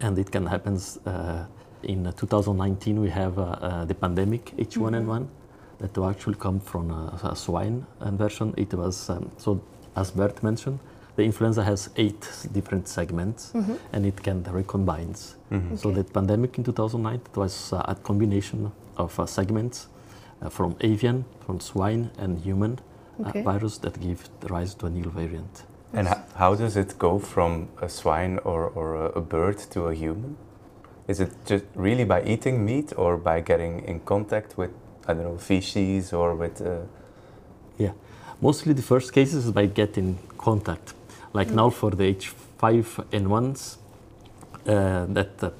and 0.02 0.18
it 0.20 0.30
can 0.32 0.46
happen. 0.46 0.78
Uh, 1.06 1.46
in 1.84 2.06
uh, 2.06 2.12
2019, 2.12 3.00
we 3.02 3.10
have 3.10 3.40
uh, 3.40 3.44
uh, 3.44 3.86
the 3.86 3.94
pandemic 3.96 4.54
H1N1 4.58 5.26
that 5.78 5.98
will 5.98 6.10
actually 6.10 6.36
come 6.38 6.60
from 6.60 6.92
uh, 6.92 7.30
a 7.32 7.36
swine 7.36 7.86
version. 8.18 8.54
It 8.58 8.74
was 8.74 9.10
um, 9.10 9.32
so 9.38 9.62
as 9.96 10.12
Bert 10.12 10.44
mentioned, 10.44 10.80
the 11.20 11.26
influenza 11.26 11.64
has 11.64 11.90
eight 12.04 12.22
different 12.54 12.88
segments, 12.88 13.52
and 13.94 14.06
it 14.06 14.18
can 14.28 14.38
recombine. 14.60 15.14
Mhm. 15.52 15.78
So 15.82 15.90
Okay. 15.90 15.96
the 16.02 16.04
pandemic 16.18 16.58
in 16.58 16.64
2009 16.64 17.20
it 17.32 17.38
was 17.38 17.74
uh, 17.74 17.94
a 17.94 17.96
combination 18.10 18.72
of 18.98 19.20
uh, 19.20 19.26
segments 19.26 19.78
uh, 20.42 20.50
from 20.58 20.76
avian, 20.90 21.26
from 21.46 21.60
swine, 21.60 22.04
and 22.24 22.32
human 22.48 22.74
uh, 22.74 23.28
Okay. 23.30 23.44
virus 23.44 23.78
that 23.80 23.96
give 24.00 24.20
rise 24.56 24.74
to 24.80 24.86
a 24.86 24.90
new 24.90 25.10
variant. 25.22 25.54
And 25.94 26.08
how 26.36 26.56
does 26.56 26.76
it 26.78 26.98
go 27.00 27.20
from 27.20 27.68
a 27.82 27.90
swine 27.90 28.40
or, 28.44 28.62
or 28.76 28.88
a, 28.96 29.06
a 29.18 29.22
bird 29.22 29.58
to 29.74 29.80
a 29.92 29.94
human? 30.04 30.36
Is 31.08 31.20
it 31.20 31.32
just 31.52 31.66
really 31.76 32.06
by 32.06 32.22
eating 32.34 32.64
meat 32.66 32.94
or 32.98 33.18
by 33.18 33.42
getting 33.42 33.74
in 33.88 34.00
contact 34.06 34.58
with, 34.58 34.70
I 35.08 35.14
don't 35.16 35.24
know, 35.24 35.38
feces 35.38 36.14
or 36.14 36.36
with. 36.36 36.62
Uh, 36.62 36.86
Yeah, 37.86 37.94
mostly 38.42 38.74
the 38.74 38.82
first 38.82 39.12
cases 39.14 39.46
is 39.46 39.52
by 39.52 39.66
getting 39.82 40.18
contact. 40.38 40.94
Like 41.34 41.52
now 41.52 41.70
for 41.70 41.92
the 41.92 42.14
H5N1s, 42.14 43.78
uh, 44.66 45.06
that 45.10 45.44
uh, 45.44 45.52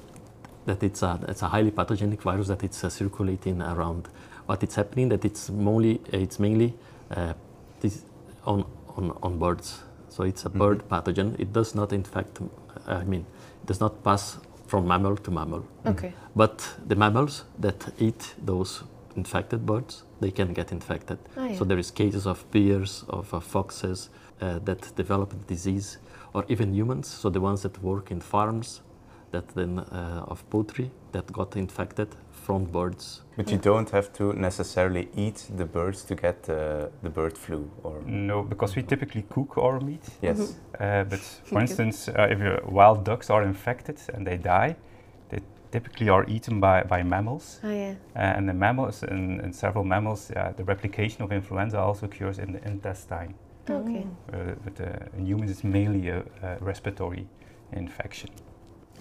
that 0.66 0.82
it's 0.82 1.02
a 1.02 1.18
it's 1.28 1.42
a 1.42 1.48
highly 1.48 1.70
pathogenic 1.70 2.22
virus 2.22 2.48
that 2.48 2.62
it's 2.64 2.82
uh, 2.84 2.90
circulating 2.90 3.62
around. 3.62 4.08
What 4.46 4.62
it's 4.62 4.74
happening 4.74 5.08
that 5.10 5.24
it's 5.24 5.48
mainly 5.48 6.00
it's 6.12 6.38
mainly 6.38 6.74
uh, 7.10 7.34
this 7.80 8.04
on, 8.44 8.64
on 8.96 9.16
on 9.22 9.38
birds. 9.38 9.80
So 10.08 10.24
it's 10.24 10.44
a 10.44 10.50
bird 10.50 10.88
pathogen. 10.88 11.38
It 11.38 11.52
does 11.52 11.74
not 11.74 11.92
infect. 11.92 12.40
I 12.86 13.04
mean, 13.04 13.24
it 13.62 13.66
does 13.66 13.80
not 13.80 14.02
pass 14.02 14.38
from 14.66 14.86
mammal 14.86 15.16
to 15.16 15.30
mammal. 15.30 15.64
Okay. 15.86 16.12
But 16.34 16.68
the 16.86 16.96
mammals 16.96 17.44
that 17.58 17.92
eat 17.98 18.34
those 18.44 18.82
infected 19.16 19.66
birds, 19.66 20.04
they 20.20 20.30
can 20.30 20.52
get 20.52 20.72
infected. 20.72 21.18
Ah, 21.36 21.46
yeah. 21.46 21.58
So 21.58 21.64
there 21.64 21.78
is 21.78 21.90
cases 21.90 22.26
of 22.26 22.44
bears, 22.50 23.04
of 23.08 23.32
uh, 23.34 23.40
foxes 23.40 24.08
uh, 24.08 24.29
that 24.40 24.92
develop 24.96 25.30
the 25.30 25.54
disease, 25.54 25.98
or 26.32 26.44
even 26.48 26.74
humans. 26.74 27.06
So 27.08 27.30
the 27.30 27.40
ones 27.40 27.62
that 27.62 27.82
work 27.82 28.10
in 28.10 28.20
farms, 28.20 28.82
that 29.30 29.48
then 29.54 29.78
uh, 29.78 30.24
of 30.28 30.48
poultry 30.50 30.90
that 31.12 31.32
got 31.32 31.56
infected 31.56 32.08
from 32.30 32.64
birds. 32.64 33.22
but 33.36 33.50
you 33.50 33.58
don't 33.58 33.90
have 33.90 34.12
to 34.12 34.32
necessarily 34.32 35.08
eat 35.16 35.46
the 35.56 35.64
birds 35.64 36.04
to 36.04 36.14
get 36.14 36.48
uh, 36.48 36.88
the 37.02 37.10
bird 37.10 37.36
flu, 37.36 37.70
or. 37.82 38.02
No, 38.06 38.42
because 38.42 38.76
we 38.76 38.82
typically 38.82 39.24
cook 39.28 39.56
our 39.58 39.80
meat. 39.80 40.02
Yes. 40.22 40.56
Uh, 40.78 41.04
but 41.04 41.20
for 41.44 41.60
instance, 41.60 42.08
uh, 42.08 42.28
if 42.30 42.38
your 42.38 42.60
wild 42.66 43.04
ducks 43.04 43.30
are 43.30 43.42
infected 43.42 43.98
and 44.14 44.26
they 44.26 44.36
die, 44.36 44.76
they 45.28 45.38
typically 45.70 46.08
are 46.08 46.24
eaten 46.28 46.60
by, 46.60 46.82
by 46.82 47.02
mammals. 47.02 47.60
Ah, 47.62 47.70
yeah. 47.70 47.94
Uh, 48.16 48.36
and 48.36 48.48
the 48.48 48.54
mammals, 48.54 49.02
in, 49.02 49.40
in 49.40 49.52
several 49.52 49.84
mammals, 49.84 50.30
uh, 50.30 50.52
the 50.56 50.64
replication 50.64 51.22
of 51.22 51.32
influenza 51.32 51.78
also 51.78 52.06
occurs 52.06 52.38
in 52.38 52.52
the 52.52 52.66
intestine. 52.66 53.34
Okay. 53.72 54.06
Uh, 54.32 54.54
but 54.64 54.80
uh, 54.80 55.16
in 55.18 55.26
humans, 55.26 55.50
it's 55.50 55.64
mainly 55.64 56.08
a, 56.08 56.20
a 56.42 56.56
respiratory 56.60 57.26
infection. 57.72 58.30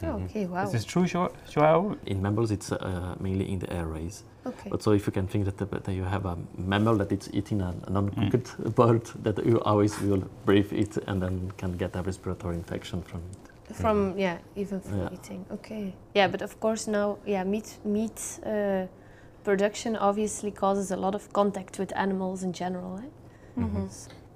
Oh, 0.02 0.22
okay. 0.24 0.46
Wow. 0.46 0.64
Is 0.64 0.72
this 0.72 0.86
true, 0.86 1.06
Jo- 1.06 1.32
Joao? 1.50 1.98
In 2.06 2.22
mammals, 2.22 2.52
it's 2.52 2.72
uh, 2.72 3.16
mainly 3.20 3.52
in 3.52 3.60
the 3.60 3.72
airways. 3.74 4.24
Okay. 4.46 4.70
But 4.70 4.82
so 4.82 4.92
if 4.92 5.06
you 5.06 5.12
can 5.12 5.28
think 5.28 5.44
that, 5.46 5.58
the, 5.58 5.66
that 5.66 5.92
you 5.94 6.04
have 6.04 6.26
a 6.26 6.38
mammal 6.58 6.96
that 6.98 7.12
it's 7.12 7.30
eating 7.34 7.62
a, 7.62 7.76
an 7.88 7.98
uncooked 7.98 8.58
bird, 8.76 9.06
that 9.24 9.46
you 9.46 9.60
always 9.62 10.00
will 10.00 10.24
breathe 10.46 10.72
it 10.72 10.98
and 11.08 11.22
then 11.22 11.52
can 11.58 11.74
get 11.74 11.96
a 11.96 12.02
respiratory 12.02 12.56
infection 12.56 13.02
from 13.02 13.22
it. 13.32 13.76
From 13.76 14.18
yeah, 14.18 14.38
even 14.56 14.80
from 14.80 15.00
Yeah. 15.02 15.10
eating. 15.14 15.46
Okay. 15.52 15.94
Yeah, 16.16 16.28
but 16.28 16.42
of 16.42 16.60
course 16.60 16.88
now 16.88 17.18
yeah, 17.26 17.44
meat 17.44 17.78
meat 17.86 18.40
uh, 18.44 18.88
production 19.44 19.96
obviously 19.96 20.50
causes 20.52 20.92
a 20.92 20.96
lot 20.96 21.14
of 21.14 21.32
contact 21.34 21.78
with 21.78 21.92
animals 21.96 22.42
in 22.44 22.52
general. 22.54 22.98
Eh? 22.98 23.62
Mm-hmm. 23.62 23.86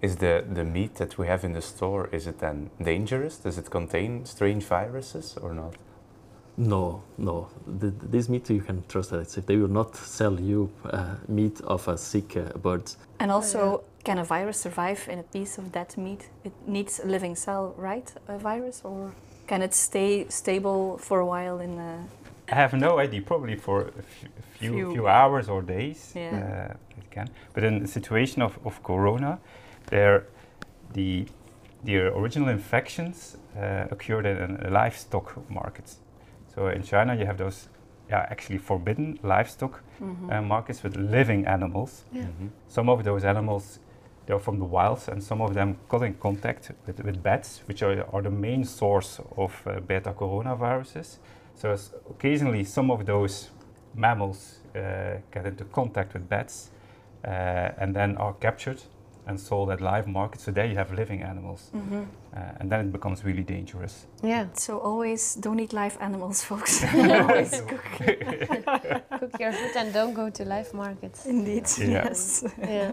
Is 0.03 0.17
the, 0.17 0.43
the 0.53 0.65
meat 0.65 0.95
that 0.95 1.17
we 1.17 1.27
have 1.27 1.45
in 1.45 1.53
the 1.53 1.62
store, 1.62 2.10
is 2.12 2.27
it 2.27 2.39
then 2.39 2.69
dangerous? 2.83 3.38
Does 3.38 3.57
it 3.57 3.69
contain 3.69 4.25
strange 4.25 4.65
viruses 4.65 5.38
or 5.41 5.53
not? 5.53 5.75
No, 6.57 7.01
no. 7.17 7.48
The, 7.65 7.88
this 8.12 8.27
meat 8.27 8.50
you 8.50 8.62
can 8.62 8.83
trust 8.89 9.12
that 9.12 9.22
it's, 9.22 9.36
they 9.36 9.55
will 9.55 9.69
not 9.69 9.95
sell 9.95 10.38
you 10.39 10.69
uh, 10.83 11.15
meat 11.29 11.62
of 11.62 11.88
a 11.88 11.98
sick 11.98 12.36
uh, 12.36 12.57
bird. 12.57 12.91
And 13.19 13.31
also, 13.31 13.83
can 14.03 14.17
a 14.17 14.25
virus 14.25 14.57
survive 14.60 15.07
in 15.10 15.19
a 15.19 15.24
piece 15.24 15.57
of 15.57 15.72
dead 15.72 15.98
meat? 15.98 16.27
It 16.43 16.51
needs 16.67 17.00
a 17.00 17.07
living 17.07 17.36
cell, 17.36 17.74
right? 17.77 18.13
A 18.27 18.38
virus, 18.38 18.81
or 18.83 19.13
can 19.48 19.62
it 19.62 19.74
stay 19.74 20.27
stable 20.27 20.98
for 20.98 21.22
a 21.22 21.25
while 21.25 21.60
in 21.60 21.79
a 21.79 22.03
I 22.51 22.55
have 22.55 22.74
no 22.74 23.00
idea. 23.00 23.22
Probably 23.22 23.55
for 23.55 23.83
a 23.88 23.91
few, 24.01 24.29
a 24.38 24.57
few, 24.60 24.72
Few. 24.74 24.91
few 24.91 25.07
hours 25.07 25.48
or 25.48 25.62
days, 25.62 26.12
Yeah. 26.13 26.69
uh, 26.72 26.98
it 26.98 27.10
can. 27.10 27.29
But 27.53 27.63
in 27.63 27.79
the 27.79 27.88
situation 27.88 28.41
of, 28.41 28.60
of 28.65 28.83
corona, 28.83 29.39
there, 29.93 30.23
the 30.93 31.25
the 31.85 31.97
original 31.97 32.50
infections 32.50 33.38
uh, 33.57 33.85
occurred 33.91 34.25
in, 34.25 34.38
in 34.65 34.73
livestock 34.73 35.35
markets. 35.50 36.00
So 36.55 36.67
in 36.67 36.81
China, 36.83 37.13
you 37.15 37.25
have 37.25 37.38
those, 37.38 37.67
yeah, 38.09 38.25
actually 38.31 38.59
forbidden 38.59 39.19
livestock 39.23 39.81
Mm-hmm. 40.01 40.29
uh, 40.31 40.41
markets 40.41 40.83
with 40.83 40.95
living 40.97 41.45
animals. 41.47 42.05
Yeah. 42.13 42.23
Mhm. 42.25 42.50
Some 42.67 42.91
of 42.91 43.03
those 43.03 43.27
animals, 43.27 43.79
they're 44.25 44.39
from 44.39 44.57
the 44.59 44.65
wilds, 44.65 45.07
and 45.09 45.21
some 45.23 45.43
of 45.43 45.53
them 45.53 45.75
got 45.89 46.01
in 46.01 46.13
contact 46.19 46.71
with, 46.88 47.00
with 47.05 47.21
bats, 47.23 47.62
which 47.67 47.83
are, 47.83 48.05
are 48.13 48.21
the 48.23 48.29
main 48.31 48.65
source 48.65 49.21
of 49.38 49.51
uh, 49.67 49.79
beta 49.88 50.13
coronaviruses. 50.13 51.19
So 51.55 51.75
occasionally, 52.09 52.63
some 52.65 52.91
of 52.93 53.05
those 53.05 53.50
mammals 53.95 54.59
uh, 54.75 54.79
get 55.31 55.45
into 55.45 55.63
contact 55.65 56.13
with 56.13 56.27
bats 56.29 56.71
uh, 57.27 57.81
and 57.81 57.93
then 57.95 58.17
are 58.17 58.33
captured 58.39 58.81
and 59.27 59.39
sold 59.39 59.69
at 59.71 59.79
live 59.81 60.07
markets. 60.07 60.43
So 60.43 60.51
there 60.51 60.65
you 60.65 60.75
have 60.75 60.91
living 60.93 61.21
animals, 61.23 61.69
Mm-hmm. 61.75 62.01
uh, 62.35 62.59
and 62.59 62.69
then 62.71 62.79
it 62.87 62.91
becomes 62.91 63.23
really 63.25 63.43
dangerous. 63.43 64.05
Yeah. 64.23 64.47
So 64.53 64.79
always 64.79 65.35
don't 65.35 65.59
eat 65.59 65.73
live 65.73 65.97
animals, 66.01 66.43
folks. 66.43 66.83
always 66.93 67.61
cook. 67.61 67.83
Cook 69.19 69.39
your 69.39 69.51
food 69.51 69.75
and 69.75 69.93
don't 69.93 70.13
go 70.13 70.29
to 70.29 70.43
live 70.45 70.73
markets. 70.73 71.25
Indeed, 71.25 71.65
Yeah. 71.77 72.03
yes. 72.07 72.43
yeah. 72.59 72.91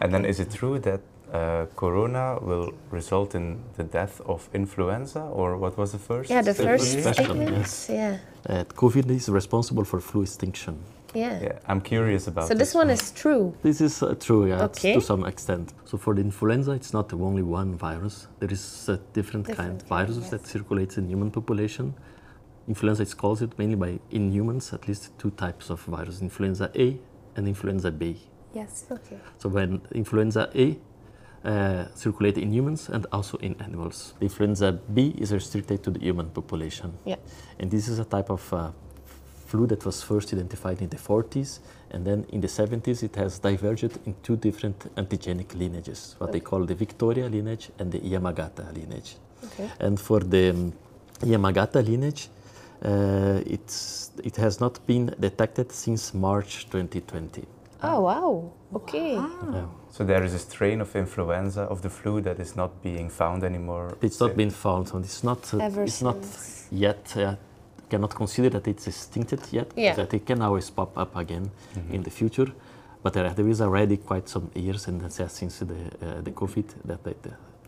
And 0.00 0.12
then 0.12 0.24
is 0.24 0.38
it 0.40 0.50
true 0.52 0.78
that 0.80 1.00
uh, 1.32 1.66
corona 1.76 2.38
will 2.42 2.72
result 2.90 3.34
in 3.34 3.58
the 3.76 3.84
death 3.84 4.20
of 4.26 4.48
influenza, 4.52 5.20
or 5.32 5.56
what 5.56 5.76
was 5.78 5.92
the 5.92 5.98
first? 5.98 6.30
Yeah, 6.30 6.42
the 6.42 6.54
first 6.54 6.98
First 6.98 7.14
statement. 7.18 7.50
yes. 7.50 7.88
Yeah. 7.90 8.18
Uh, 8.48 8.64
COVID 8.74 9.10
is 9.10 9.28
responsible 9.28 9.84
for 9.84 10.00
flu 10.00 10.22
extinction. 10.22 10.76
Yeah. 11.14 11.42
Yeah, 11.42 11.58
I'm 11.66 11.80
curious 11.80 12.26
about. 12.26 12.48
So 12.48 12.54
this 12.54 12.74
one 12.74 12.90
is 12.90 13.12
true. 13.12 13.54
This 13.62 13.80
is 13.80 14.02
uh, 14.02 14.14
true, 14.14 14.46
yeah, 14.46 14.64
Okay. 14.64 14.94
to 14.94 15.00
some 15.00 15.24
extent. 15.24 15.74
So 15.84 15.98
for 15.98 16.14
the 16.14 16.20
influenza, 16.20 16.72
it's 16.72 16.92
not 16.92 17.12
only 17.12 17.42
one 17.42 17.76
virus. 17.76 18.28
There 18.40 18.50
is 18.50 18.88
uh, 18.88 18.96
different, 19.12 19.46
Different 19.46 19.70
kind 19.70 19.82
of 19.82 19.88
viruses 19.88 20.22
yes. 20.24 20.30
that 20.30 20.46
circulates 20.46 20.98
in 20.98 21.08
human 21.08 21.30
population. 21.30 21.94
Influenza 22.68 23.02
is 23.02 23.14
caused 23.14 23.58
mainly 23.58 23.74
by, 23.74 23.98
in 24.10 24.30
humans, 24.30 24.72
at 24.72 24.86
least 24.88 25.10
two 25.18 25.30
types 25.32 25.68
of 25.70 25.80
virus, 25.80 26.22
influenza 26.22 26.70
A 26.76 26.98
and 27.36 27.48
influenza 27.48 27.90
B. 27.90 28.16
Yes. 28.54 28.84
Okay. 28.90 29.18
So 29.38 29.48
when 29.48 29.82
influenza 29.92 30.48
A 30.54 30.78
uh, 31.44 31.86
circulate 31.94 32.38
in 32.38 32.52
humans 32.52 32.88
and 32.88 33.06
also 33.12 33.36
in 33.38 33.56
animals. 33.60 34.14
The 34.18 34.26
influenza 34.26 34.72
B 34.72 35.14
is 35.18 35.32
restricted 35.32 35.82
to 35.84 35.90
the 35.90 36.00
human 36.00 36.30
population. 36.30 36.92
Yeah. 37.04 37.16
And 37.58 37.70
this 37.70 37.88
is 37.88 37.98
a 37.98 38.04
type 38.04 38.30
of 38.30 38.52
uh, 38.52 38.70
flu 39.52 39.66
that 39.66 39.84
was 39.84 39.96
first 40.10 40.32
identified 40.32 40.78
in 40.84 40.88
the 40.88 41.00
40s, 41.08 41.50
and 41.92 42.00
then 42.08 42.18
in 42.34 42.40
the 42.40 42.52
70s 42.60 43.02
it 43.08 43.14
has 43.22 43.32
diverged 43.38 43.94
in 44.06 44.14
two 44.26 44.36
different 44.46 44.78
antigenic 45.02 45.48
lineages, 45.62 46.00
what 46.18 46.32
they 46.32 46.40
call 46.50 46.60
the 46.72 46.74
Victoria 46.84 47.26
lineage 47.36 47.66
and 47.78 47.92
the 47.94 48.00
Yamagata 48.12 48.64
lineage. 48.78 49.10
Okay. 49.46 49.68
And 49.84 49.94
for 50.00 50.20
the 50.20 50.50
um, 50.50 50.72
Yamagata 51.32 51.80
lineage, 51.90 52.22
uh, 52.84 53.54
it's, 53.54 54.10
it 54.24 54.36
has 54.36 54.54
not 54.64 54.74
been 54.86 55.06
detected 55.20 55.70
since 55.70 56.14
March 56.14 56.52
2020. 56.70 57.44
Oh 57.84 58.00
wow. 58.00 58.52
Okay. 58.74 59.14
Yeah. 59.14 59.66
So 59.90 60.04
there 60.04 60.22
is 60.24 60.34
a 60.34 60.38
strain 60.38 60.80
of 60.80 60.94
influenza 60.94 61.62
of 61.62 61.82
the 61.82 61.90
flu 61.90 62.20
that 62.22 62.38
is 62.38 62.54
not 62.56 62.70
being 62.82 63.10
found 63.10 63.42
anymore. 63.44 63.98
It's 64.00 64.20
not 64.20 64.36
been 64.36 64.50
found, 64.50 64.88
so 64.88 64.98
it's 64.98 65.24
not. 65.24 65.52
Uh, 65.52 65.58
Ever 65.58 65.82
it's 65.82 66.00
not 66.00 66.22
yet. 66.70 67.16
Uh, 67.16 67.34
cannot 67.92 68.14
consider 68.14 68.50
that 68.56 68.66
it's 68.72 68.86
extincted 68.88 69.40
yet. 69.52 69.68
Yeah. 69.76 69.94
That 69.96 70.12
it 70.14 70.24
can 70.26 70.40
always 70.42 70.70
pop 70.70 70.96
up 71.02 71.12
again 71.16 71.46
Mhm. 71.74 71.94
in 71.96 72.02
the 72.02 72.10
future. 72.10 72.50
But 73.02 73.12
there, 73.12 73.30
there 73.38 73.48
is 73.50 73.60
already 73.60 73.96
quite 73.96 74.26
some 74.34 74.46
years, 74.54 74.88
and 74.88 75.00
that's, 75.02 75.20
uh, 75.20 75.28
since 75.28 75.64
the 75.70 75.74
uh, 75.74 76.22
the 76.26 76.32
COVID, 76.40 76.66
that 76.88 77.00
that, 77.04 77.22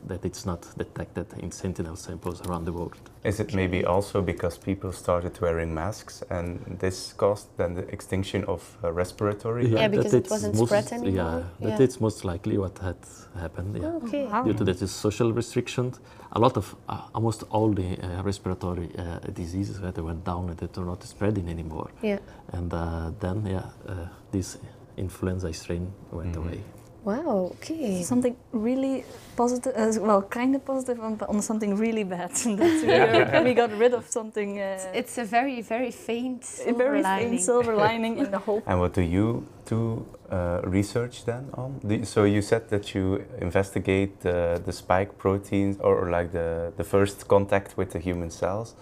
that 0.08 0.24
it's 0.24 0.44
not 0.46 0.66
detected 0.76 1.26
in 1.38 1.50
sentinel 1.50 1.96
samples 1.96 2.40
around 2.46 2.64
the 2.64 2.72
world. 2.72 2.94
Is 3.24 3.40
it 3.40 3.54
maybe 3.54 3.84
also 3.84 4.20
because 4.22 4.58
people 4.58 4.92
started 4.92 5.40
wearing 5.40 5.72
masks 5.74 6.22
and 6.30 6.60
this 6.80 7.14
caused 7.14 7.48
then 7.56 7.74
the 7.74 7.82
extinction 7.92 8.44
of 8.44 8.60
uh, 8.84 8.92
respiratory? 8.92 9.66
Yeah, 9.66 9.88
that 9.88 9.90
because 9.90 10.14
it 10.14 10.18
it's 10.18 10.30
wasn't 10.30 10.54
most, 10.56 10.68
spread 10.68 10.92
anymore. 10.92 11.12
Yeah, 11.60 11.68
that 11.70 11.78
Yeah. 11.78 11.84
it's 11.84 12.00
most 12.00 12.24
likely 12.24 12.58
what 12.58 12.78
had 12.78 12.96
happened. 13.40 13.76
Yeah. 13.76 14.00
Okay. 14.04 14.26
Wow. 14.26 14.44
Due 14.44 14.54
to 14.54 14.64
that 14.64 14.82
is 14.82 14.90
social 14.90 15.32
restrictions, 15.32 16.00
a 16.32 16.38
lot 16.38 16.56
of, 16.56 16.74
uh, 16.88 17.00
almost 17.14 17.44
all 17.50 17.70
the 17.72 17.98
uh, 17.98 18.22
respiratory 18.22 18.88
uh, 18.98 19.18
diseases 19.32 19.80
they 19.80 20.02
went 20.02 20.24
down 20.24 20.50
and 20.50 20.58
they 20.58 20.68
were 20.80 20.86
not 20.86 21.02
spreading 21.04 21.48
anymore. 21.48 21.90
Yeah. 22.02 22.18
And 22.52 22.72
uh, 22.74 23.12
then, 23.20 23.46
yeah, 23.46 23.66
uh, 23.88 24.08
this 24.32 24.58
influenza 24.96 25.52
strain 25.52 25.92
went 26.12 26.34
Mhm. 26.34 26.44
away. 26.44 26.60
Wow, 27.04 27.52
okay. 27.56 28.02
Something 28.02 28.34
really 28.52 29.04
positive, 29.36 29.74
uh, 29.76 30.00
well, 30.00 30.22
kind 30.22 30.54
of 30.56 30.64
positive 30.64 31.00
on, 31.00 31.20
on 31.28 31.42
something 31.42 31.76
really 31.76 32.02
bad. 32.04 32.30
that 32.34 33.42
we, 33.44 33.50
we 33.50 33.54
got 33.54 33.76
rid 33.76 33.92
of 33.92 34.06
something, 34.08 34.58
uh, 34.58 34.78
It's 34.94 35.18
a 35.18 35.24
very, 35.24 35.60
very 35.60 35.90
faint 35.90 36.44
silver 36.46 36.78
very 36.78 37.02
lining. 37.02 37.28
faint 37.30 37.42
silver 37.42 37.74
lining 37.76 38.18
in 38.18 38.30
the 38.30 38.38
whole. 38.38 38.62
And 38.66 38.80
what 38.80 38.94
do 38.94 39.02
you 39.02 39.46
do 39.66 40.06
uh, 40.30 40.62
research 40.64 41.26
then 41.26 41.50
on? 41.54 41.78
Do 41.86 41.94
you- 41.94 42.04
so 42.06 42.24
you 42.24 42.40
said 42.40 42.70
that 42.70 42.94
you 42.94 43.22
investigate 43.38 44.20
the, 44.20 44.62
the 44.64 44.72
spike 44.72 45.18
proteins 45.18 45.76
or, 45.80 45.94
or 45.98 46.10
like 46.10 46.32
the, 46.32 46.72
the 46.78 46.84
first 46.84 47.28
contact 47.28 47.76
with 47.76 47.90
the 47.90 47.98
human 47.98 48.30
cells. 48.30 48.74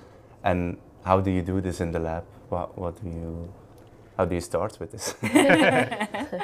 And 0.45 0.77
how 1.05 1.21
do 1.21 1.31
you 1.33 1.43
do 1.43 1.61
this 1.61 1.81
in 1.81 1.91
the 1.91 1.99
lab? 1.99 2.25
What, 2.51 2.79
what 2.79 3.03
do 3.03 3.09
you, 3.11 3.53
how 4.17 4.27
do 4.27 4.35
you 4.37 4.41
start 4.41 4.79
with 4.79 4.93
this? 4.93 5.15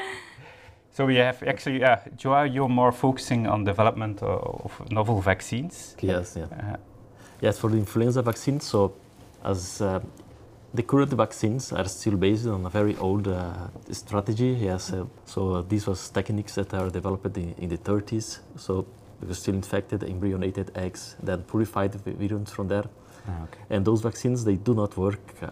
So 0.99 1.07
we 1.07 1.15
have 1.19 1.45
actually, 1.45 1.85
uh, 1.85 1.97
Joao, 2.17 2.43
you're 2.43 2.69
more 2.69 2.91
focusing 2.91 3.47
on 3.47 3.63
development 3.63 4.21
of, 4.21 4.63
of 4.65 4.91
novel 4.91 5.21
vaccines. 5.21 5.95
Yes, 6.01 6.37
yeah. 6.37 6.47
Uh, 6.47 6.77
Yes, 7.41 7.57
for 7.57 7.71
the 7.71 7.77
influenza 7.77 8.21
vaccine, 8.21 8.59
so 8.59 8.93
as 9.45 9.81
uh, 9.81 10.01
the 10.75 10.83
current 10.83 11.13
vaccines 11.13 11.73
are 11.73 11.87
still 11.87 12.17
based 12.17 12.49
on 12.49 12.67
a 12.67 12.69
very 12.69 12.97
old 12.97 13.29
uh, 13.29 13.69
strategy, 13.93 14.59
yes, 14.61 14.93
uh, 14.93 15.05
so 15.25 15.55
uh, 15.55 15.63
these 15.69 15.87
was 15.87 16.11
techniques 16.11 16.57
that 16.57 16.75
are 16.75 16.91
developed 16.91 17.37
in, 17.37 17.55
in 17.59 17.69
the 17.69 17.79
30s, 17.79 18.41
so 18.57 18.85
we 19.21 19.29
were 19.29 19.35
still 19.35 19.55
infected, 19.55 20.01
embryonated 20.01 20.77
eggs, 20.77 21.15
then 21.23 21.45
purified 21.45 21.93
the 21.93 22.11
virions 22.11 22.51
from 22.51 22.67
there, 22.67 22.87
Ah, 23.29 23.45
okay. 23.45 23.61
and 23.71 23.85
those 23.85 24.01
vaccines, 24.01 24.45
they 24.45 24.57
do 24.57 24.75
not 24.75 24.97
work 24.97 25.23
uh, 25.43 25.51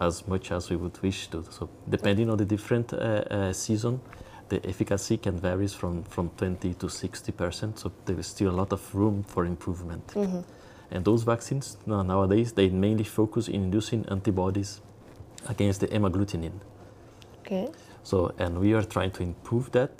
as 0.00 0.26
much 0.26 0.50
as 0.50 0.70
we 0.70 0.76
would 0.76 1.00
wish 1.02 1.28
to. 1.28 1.44
So 1.50 1.68
depending 1.88 2.30
on 2.30 2.36
the 2.36 2.44
different 2.44 2.92
uh, 2.92 2.96
uh, 2.96 3.52
season, 3.52 4.00
the 4.48 4.66
efficacy 4.66 5.16
can 5.16 5.38
vary 5.38 5.68
from, 5.68 6.02
from 6.04 6.30
20 6.36 6.74
to 6.74 6.86
60%, 6.86 7.78
so 7.78 7.92
there 8.06 8.18
is 8.18 8.26
still 8.26 8.50
a 8.50 8.56
lot 8.56 8.72
of 8.72 8.94
room 8.94 9.22
for 9.22 9.44
improvement. 9.44 10.06
Mhm. 10.14 10.44
And 10.90 11.04
those 11.04 11.22
vaccines 11.22 11.76
no- 11.86 12.02
nowadays 12.02 12.52
they 12.52 12.68
mainly 12.70 13.04
focus 13.04 13.48
in 13.48 13.62
inducing 13.64 14.06
antibodies 14.08 14.80
against 15.48 15.80
the 15.80 15.86
hemagglutinin. 15.88 16.52
Okay. 17.40 17.68
So 18.02 18.32
and 18.38 18.58
we 18.58 18.72
are 18.74 18.84
trying 18.84 19.10
to 19.12 19.22
improve 19.22 19.70
that 19.72 19.90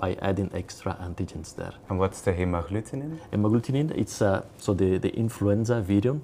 by 0.00 0.14
adding 0.20 0.50
extra 0.52 0.96
antigens 1.00 1.54
there. 1.54 1.74
And 1.88 1.98
what's 2.00 2.22
the 2.22 2.32
hemagglutinin? 2.32 3.18
Hemagglutinin 3.32 3.92
it's 3.96 4.20
uh, 4.20 4.42
so 4.58 4.74
the, 4.74 4.98
the 4.98 5.10
influenza 5.16 5.80
virion. 5.80 6.20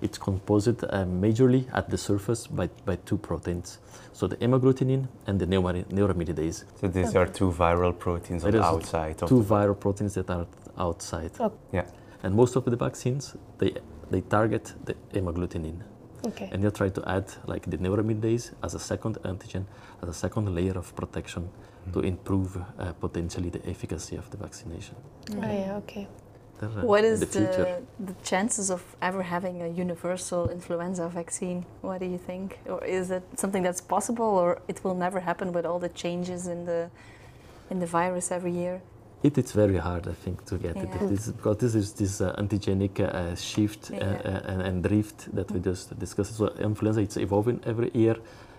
It's 0.00 0.18
composed 0.18 0.84
uh, 0.84 1.04
majorly 1.04 1.68
at 1.72 1.90
the 1.90 1.98
surface 1.98 2.46
by, 2.46 2.68
by 2.84 2.96
two 2.96 3.18
proteins. 3.18 3.78
So 4.12 4.26
the 4.26 4.36
hemagglutinin 4.36 5.08
and 5.26 5.38
the 5.40 5.46
neura- 5.46 5.84
neuraminidase. 5.86 6.64
So 6.80 6.88
these 6.88 7.14
are 7.16 7.26
two 7.26 7.50
viral 7.50 7.98
proteins 7.98 8.44
on 8.44 8.48
It 8.50 8.52
the 8.52 8.58
is 8.58 8.64
outside 8.64 9.22
of 9.22 9.28
Two 9.28 9.42
the 9.42 9.54
viral 9.54 9.78
proteins 9.78 10.14
that 10.14 10.30
are 10.30 10.46
outside. 10.78 11.32
Oh. 11.40 11.52
Yeah. 11.72 11.86
And 12.22 12.34
most 12.34 12.56
of 12.56 12.64
the 12.64 12.76
vaccines 12.76 13.36
they 13.58 13.74
they 14.10 14.20
target 14.22 14.74
the 14.84 14.94
hemagglutinin. 15.12 15.82
Okay. 16.26 16.48
and 16.52 16.60
you're 16.62 16.72
trying 16.72 16.90
to 16.92 17.08
add 17.08 17.26
like 17.46 17.70
the 17.70 17.78
neuraminidase 17.78 18.52
as 18.64 18.74
a 18.74 18.78
second 18.80 19.18
antigen, 19.22 19.64
as 20.02 20.08
a 20.08 20.12
second 20.12 20.52
layer 20.52 20.76
of 20.76 20.92
protection 20.96 21.48
to 21.92 22.00
improve 22.00 22.56
uh, 22.56 22.92
potentially 23.00 23.50
the 23.50 23.64
efficacy 23.68 24.16
of 24.16 24.28
the 24.30 24.36
vaccination. 24.36 24.96
Oh, 25.30 25.36
yeah, 25.42 25.76
okay. 25.76 26.08
What 26.60 27.04
in 27.04 27.20
the 27.20 27.26
the, 27.26 27.26
future? 27.26 27.82
the 28.00 28.14
chances 28.22 28.70
of 28.70 28.82
ever 29.00 29.22
having 29.22 29.62
a 29.62 29.68
universal 29.68 30.48
influenza 30.50 31.08
vaccine? 31.08 31.64
What 31.82 32.00
do 32.00 32.06
you 32.06 32.18
think? 32.18 32.58
Or 32.68 32.84
is 32.84 33.10
it 33.10 33.22
something 33.36 33.62
that's 33.62 33.80
possible 33.80 34.24
or 34.24 34.60
it 34.68 34.82
will 34.84 34.94
never 34.94 35.20
happen 35.20 35.52
with 35.52 35.64
all 35.66 35.78
the 35.78 35.88
changes 35.90 36.46
in 36.46 36.64
the 36.64 36.90
in 37.70 37.78
the 37.80 37.86
virus 37.86 38.30
every 38.30 38.52
year? 38.52 38.80
It 39.22 39.36
is 39.36 39.50
very 39.52 39.78
hard, 39.78 40.06
I 40.06 40.12
think, 40.24 40.44
to 40.46 40.56
get 40.56 40.76
it. 40.76 40.88
It 41.02 41.10
is, 41.10 41.32
because 41.32 41.56
this 41.58 41.74
is 41.74 41.92
this 41.92 42.20
uh, 42.20 42.34
antigenic 42.38 43.00
uh, 43.00 43.34
shift 43.34 43.90
uh, 43.90 43.96
Yeah. 43.96 44.06
uh, 44.24 44.50
and, 44.52 44.62
and 44.62 44.82
drift 44.82 45.34
that 45.34 45.50
we 45.50 45.58
just 45.60 45.98
discussed. 45.98 46.36
So 46.36 46.46
influenza, 46.60 47.00
it's 47.00 47.16
evolving 47.16 47.60
every 47.66 47.90
year, 47.94 48.16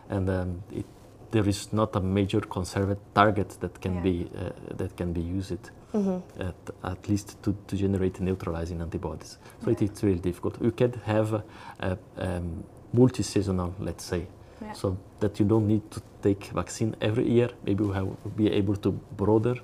and 0.09 0.29
um, 0.29 0.63
it, 0.71 0.85
there 1.31 1.47
is 1.47 1.71
not 1.71 1.95
a 1.95 2.01
major 2.01 2.41
conservative 2.41 3.03
target 3.13 3.49
that 3.61 3.79
can 3.81 3.93
Yeah. 3.95 4.03
be 4.03 4.29
uh, 4.35 4.49
that 4.77 4.97
can 4.97 5.13
be 5.13 5.21
used. 5.21 5.71
Mhm. 5.93 6.21
at, 6.39 6.55
at 6.83 7.09
least 7.09 7.41
to, 7.43 7.55
to 7.67 7.75
generate 7.75 8.19
neutralizing 8.19 8.81
antibodies. 8.81 9.37
So 9.63 9.71
it 9.71 9.81
Yeah. 9.81 9.91
is 9.91 10.03
really 10.03 10.19
difficult. 10.19 10.61
You 10.61 10.71
can 10.71 10.93
have 11.05 11.33
a, 11.33 11.43
a 11.79 11.97
um, 12.17 12.63
multi-seasonal, 12.93 13.73
let's 13.79 14.03
say, 14.03 14.27
Yeah. 14.61 14.73
so 14.73 14.97
that 15.19 15.39
you 15.39 15.45
don't 15.47 15.67
need 15.67 15.81
to 15.91 16.01
take 16.21 16.51
vaccine 16.53 16.95
every 17.01 17.27
year. 17.29 17.49
Maybe 17.65 17.83
we 17.83 17.93
have 17.93 18.07
be 18.35 18.47
able 18.51 18.75
to 18.77 18.91
broader 19.17 19.55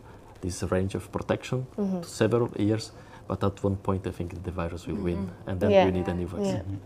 this 0.42 0.64
range 0.72 0.96
of 0.96 1.12
protection 1.12 1.66
Mhm. 1.78 2.02
to 2.02 2.08
several 2.08 2.50
years. 2.58 2.92
But 3.28 3.44
at 3.44 3.64
one 3.64 3.76
point, 3.78 4.06
I 4.08 4.12
think 4.12 4.44
the 4.44 4.52
virus 4.52 4.86
will 4.88 5.02
win, 5.04 5.18
Mhm. 5.18 5.48
and 5.50 5.60
then 5.60 5.72
Yeah. 5.72 5.86
we 5.86 5.92
need 5.92 6.08
a 6.08 6.14
new 6.14 6.28
Yeah. 6.28 6.38
vaccine. 6.38 6.80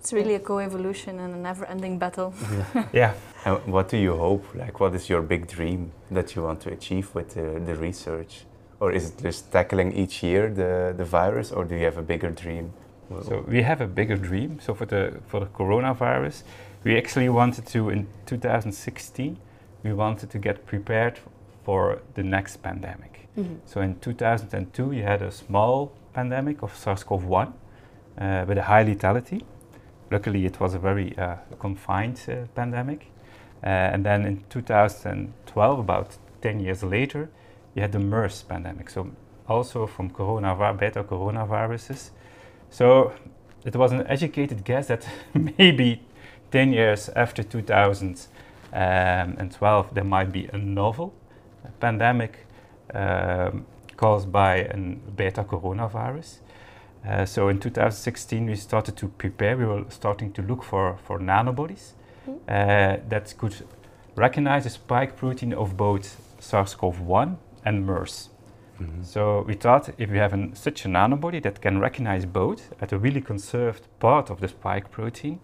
It's 0.00 0.12
really 0.12 0.34
a 0.34 0.40
co-evolution 0.40 1.20
and 1.20 1.34
a 1.34 1.38
never-ending 1.38 1.98
battle. 1.98 2.32
yeah, 2.92 3.12
And 3.44 3.58
what 3.72 3.88
do 3.88 3.96
you 3.96 4.16
hope? 4.16 4.44
Like, 4.54 4.80
what 4.80 4.94
is 4.94 5.08
your 5.08 5.22
big 5.22 5.46
dream 5.46 5.92
that 6.10 6.34
you 6.34 6.42
want 6.44 6.60
to 6.62 6.70
achieve 6.72 7.08
with 7.14 7.34
the, 7.34 7.60
the 7.64 7.74
research? 7.76 8.44
Or 8.82 8.90
is 8.90 9.10
it 9.10 9.22
just 9.22 9.52
tackling 9.52 9.92
each 9.92 10.24
year 10.24 10.50
the, 10.50 10.92
the 10.96 11.04
virus, 11.04 11.52
or 11.52 11.64
do 11.64 11.76
you 11.76 11.84
have 11.84 11.98
a 11.98 12.02
bigger 12.02 12.30
dream? 12.30 12.72
So 13.20 13.44
we 13.46 13.62
have 13.62 13.80
a 13.80 13.86
bigger 13.86 14.16
dream. 14.16 14.58
So 14.60 14.74
for 14.74 14.86
the 14.86 15.20
for 15.28 15.40
the 15.40 15.46
coronavirus, 15.46 16.42
we 16.84 16.96
actually 16.96 17.28
wanted 17.28 17.66
to 17.66 17.90
in 17.90 18.06
2016, 18.26 19.36
we 19.84 19.92
wanted 19.92 20.30
to 20.30 20.38
get 20.38 20.66
prepared 20.66 21.20
for 21.64 22.00
the 22.14 22.22
next 22.22 22.62
pandemic. 22.62 23.28
Mhm. 23.36 23.58
So 23.66 23.80
in 23.80 23.94
2002, 24.00 24.92
you 24.92 25.04
had 25.04 25.22
a 25.22 25.30
small 25.30 25.92
pandemic 26.12 26.62
of 26.62 26.74
SARS-CoV-1 26.74 27.52
uh, 28.18 28.44
with 28.48 28.58
a 28.58 28.62
high 28.62 28.84
lethality. 28.84 29.42
Luckily, 30.10 30.44
it 30.44 30.58
was 30.60 30.74
a 30.74 30.78
very 30.78 31.16
uh, 31.18 31.36
confined 31.58 32.20
uh, 32.28 32.46
pandemic. 32.54 33.06
Uh, 33.62 33.94
and 33.94 34.04
then 34.04 34.26
in 34.26 34.44
2012, 34.48 35.78
about 35.78 36.18
10 36.40 36.60
years 36.60 36.82
later, 36.82 37.28
you 37.74 37.82
had 37.82 37.92
the 37.92 37.98
MERS 37.98 38.42
pandemic. 38.42 38.90
So 38.90 39.10
also 39.48 39.86
from 39.86 40.10
coronavirus, 40.10 40.78
beta 40.78 41.04
coronaviruses. 41.04 42.10
So 42.70 43.12
it 43.64 43.76
was 43.76 43.92
an 43.92 44.06
educated 44.06 44.64
guess 44.64 44.86
that 44.88 45.06
maybe 45.58 46.00
10 46.50 46.72
years 46.72 47.08
after 47.10 47.42
2012 47.42 49.94
there 49.94 50.04
might 50.04 50.32
be 50.32 50.48
a 50.52 50.58
novel 50.58 51.12
pandemic 51.80 52.46
um, 52.94 53.64
caused 53.96 54.30
by 54.32 54.56
a 54.56 54.76
beta 55.16 55.44
coronavirus. 55.44 56.38
Uh, 57.06 57.24
so 57.24 57.48
in 57.48 57.58
2016 57.58 58.46
we 58.46 58.56
started 58.56 58.96
to 58.96 59.08
prepare, 59.08 59.56
we 59.56 59.64
were 59.64 59.84
starting 59.88 60.32
to 60.32 60.42
look 60.42 60.62
for, 60.62 60.98
for 61.04 61.18
nanobodies 61.18 61.92
Mhm. 62.26 62.38
uh, 62.48 62.96
that 63.08 63.34
could 63.38 63.54
recognize 64.14 64.64
the 64.64 64.70
spike 64.70 65.16
protein 65.16 65.52
of 65.52 65.76
both 65.76 66.16
SARS-CoV-1 66.40 67.36
and 67.64 67.86
MERS. 67.86 68.30
Mm 68.78 68.86
-hmm. 68.86 69.04
So 69.04 69.44
we 69.46 69.54
thought 69.54 69.92
if 69.96 70.10
we 70.10 70.18
have 70.18 70.34
an, 70.34 70.50
such 70.54 70.86
a 70.86 70.88
nanobody 70.88 71.40
that 71.40 71.60
can 71.60 71.80
recognize 71.80 72.26
both 72.26 72.62
at 72.80 72.92
a 72.92 72.98
really 72.98 73.22
conserved 73.22 73.82
part 73.98 74.30
of 74.30 74.38
the 74.38 74.48
spike 74.48 74.88
protein, 74.90 75.38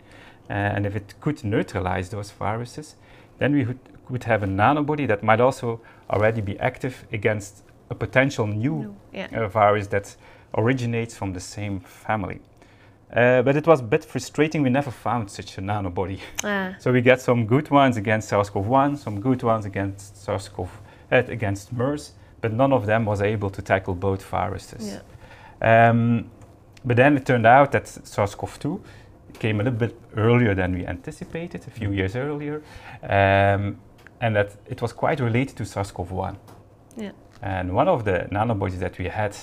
uh, 0.50 0.76
and 0.76 0.86
if 0.86 0.94
it 0.94 1.14
could 1.20 1.44
neutralize 1.44 2.10
those 2.10 2.34
viruses, 2.38 2.96
then 3.38 3.52
we 3.52 3.66
would 4.08 4.24
have 4.24 4.44
a 4.44 4.46
nanobody 4.46 5.06
that 5.06 5.22
might 5.22 5.40
also 5.40 5.80
already 6.08 6.42
be 6.42 6.58
active 6.60 6.94
against 7.12 7.64
a 7.90 7.94
potential 7.94 8.46
new 8.46 8.82
no, 8.82 8.94
yeah. 9.12 9.44
uh, 9.44 9.48
virus 9.48 9.88
that 9.88 10.16
originates 10.52 11.14
from 11.16 11.32
the 11.32 11.40
same 11.40 11.80
family. 11.80 12.40
Uh, 13.10 13.42
but 13.42 13.56
it 13.56 13.66
was 13.66 13.80
a 13.80 13.84
bit 13.84 14.04
frustrating. 14.04 14.62
We 14.62 14.70
never 14.70 14.90
found 14.90 15.30
such 15.30 15.58
a 15.58 15.62
nanobody. 15.62 16.20
Ah. 16.44 16.74
So 16.78 16.92
we 16.92 17.00
got 17.00 17.20
some 17.20 17.46
good 17.46 17.70
ones 17.70 17.96
against 17.96 18.28
SARS-CoV-1, 18.28 18.98
some 18.98 19.20
good 19.20 19.42
ones 19.42 19.64
against 19.64 20.16
SARS-CoV-2, 20.24 20.68
at, 21.10 21.28
against 21.30 21.72
MERS, 21.72 22.12
but 22.40 22.52
none 22.52 22.72
of 22.72 22.86
them 22.86 23.04
was 23.04 23.20
able 23.20 23.50
to 23.50 23.62
tackle 23.62 23.94
both 23.94 24.24
viruses. 24.24 25.00
Yeah. 25.62 25.90
Um, 25.90 26.30
but 26.84 26.96
then 26.96 27.16
it 27.16 27.26
turned 27.26 27.46
out 27.46 27.72
that 27.72 27.88
SARS-CoV-2 27.88 28.80
came 29.38 29.60
a 29.60 29.64
little 29.64 29.78
bit 29.78 29.98
earlier 30.16 30.54
than 30.54 30.74
we 30.74 30.86
anticipated, 30.86 31.66
a 31.66 31.70
few 31.70 31.88
mm. 31.88 31.96
years 31.96 32.16
earlier, 32.16 32.62
um, 33.02 33.78
and 34.20 34.36
that 34.36 34.56
it 34.66 34.80
was 34.80 34.92
quite 34.92 35.20
related 35.20 35.56
to 35.56 35.64
SARS-CoV-1. 35.64 36.36
Yeah. 36.96 37.12
And 37.42 37.74
one 37.74 37.88
of 37.88 38.04
the 38.04 38.28
nanobodies 38.30 38.78
that 38.80 38.98
we 38.98 39.06
had, 39.06 39.36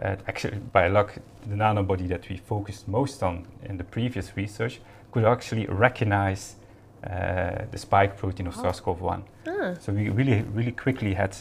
uh, 0.00 0.16
actually 0.26 0.58
by 0.72 0.88
luck, 0.88 1.14
the 1.46 1.56
nanobody 1.56 2.08
that 2.08 2.28
we 2.28 2.36
focused 2.36 2.86
most 2.86 3.22
on 3.22 3.46
in 3.64 3.76
the 3.76 3.84
previous 3.84 4.36
research 4.36 4.80
could 5.10 5.24
actually 5.24 5.66
recognize 5.66 6.56
uh, 7.04 7.64
the 7.70 7.78
spike 7.78 8.16
protein 8.16 8.46
of 8.46 8.56
Oh. 8.58 8.62
SARS-CoV-1. 8.62 9.22
Ah. 9.46 9.74
So 9.80 9.92
we 9.92 10.08
really, 10.10 10.42
really 10.54 10.72
quickly 10.72 11.14
had 11.14 11.36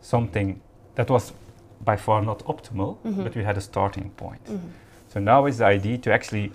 something 0.00 0.60
that 0.94 1.10
was 1.10 1.32
by 1.84 1.96
far 1.96 2.22
not 2.22 2.42
optimal, 2.46 2.96
Mhm. 3.04 3.24
but 3.24 3.34
we 3.36 3.44
had 3.44 3.56
a 3.56 3.60
starting 3.60 4.10
point. 4.16 4.44
Mhm. 4.46 4.60
So 5.08 5.20
now 5.20 5.46
is 5.46 5.58
the 5.58 5.66
idea 5.66 5.98
to 5.98 6.12
actually 6.12 6.52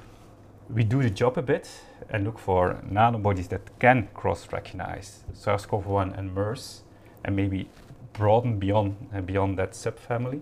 redo 0.73 1.01
the 1.01 1.09
job 1.09 1.37
a 1.37 1.41
bit 1.41 1.69
and 2.09 2.23
look 2.23 2.39
for 2.39 2.77
nanobodies 2.91 3.47
that 3.49 3.61
can 3.79 4.07
cross-recognize 4.13 5.23
SARS-CoV-1 5.33 6.13
and 6.17 6.33
MERS, 6.33 6.83
and 7.23 7.35
maybe 7.35 7.67
broaden 8.13 8.59
beyond 8.59 8.95
uh, 9.13 9.21
beyond 9.21 9.57
that 9.57 9.71
subfamily, 9.73 10.41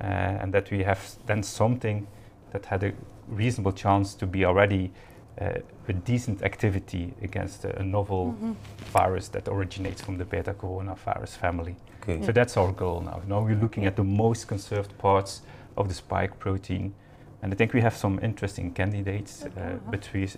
uh, 0.00 0.42
and 0.42 0.52
that 0.52 0.70
we 0.70 0.84
have 0.84 1.00
then 1.26 1.42
something 1.42 2.06
that 2.52 2.66
had 2.66 2.82
a 2.84 2.92
reasonable 3.28 3.72
chance 3.72 4.14
to 4.18 4.26
be 4.26 4.44
already 4.44 4.90
uh, 5.40 5.46
with 5.86 6.04
decent 6.04 6.42
activity 6.42 7.14
against 7.22 7.64
a, 7.64 7.78
a 7.80 7.82
novel 7.82 8.34
Mhm. 8.40 8.54
virus 8.92 9.28
that 9.28 9.48
originates 9.48 10.02
from 10.02 10.18
the 10.18 10.24
beta 10.24 10.52
coronavirus 10.54 11.36
family. 11.36 11.74
Okay. 12.02 12.22
So 12.26 12.32
that's 12.32 12.56
our 12.56 12.72
goal 12.72 13.00
now. 13.00 13.20
Now 13.26 13.40
we're 13.46 13.60
looking 13.60 13.86
at 13.86 13.94
the 13.96 14.04
most 14.04 14.48
conserved 14.48 14.96
parts 14.98 15.42
of 15.76 15.88
the 15.88 15.94
spike 15.94 16.32
protein, 16.38 16.92
and 17.42 17.52
I 17.52 17.56
think 17.56 17.72
we 17.74 17.80
have 17.82 17.96
some 17.96 18.18
interesting 18.22 18.72
candidates. 18.74 19.44
Uh, 19.44 19.78
but 19.90 20.08
we're 20.14 20.28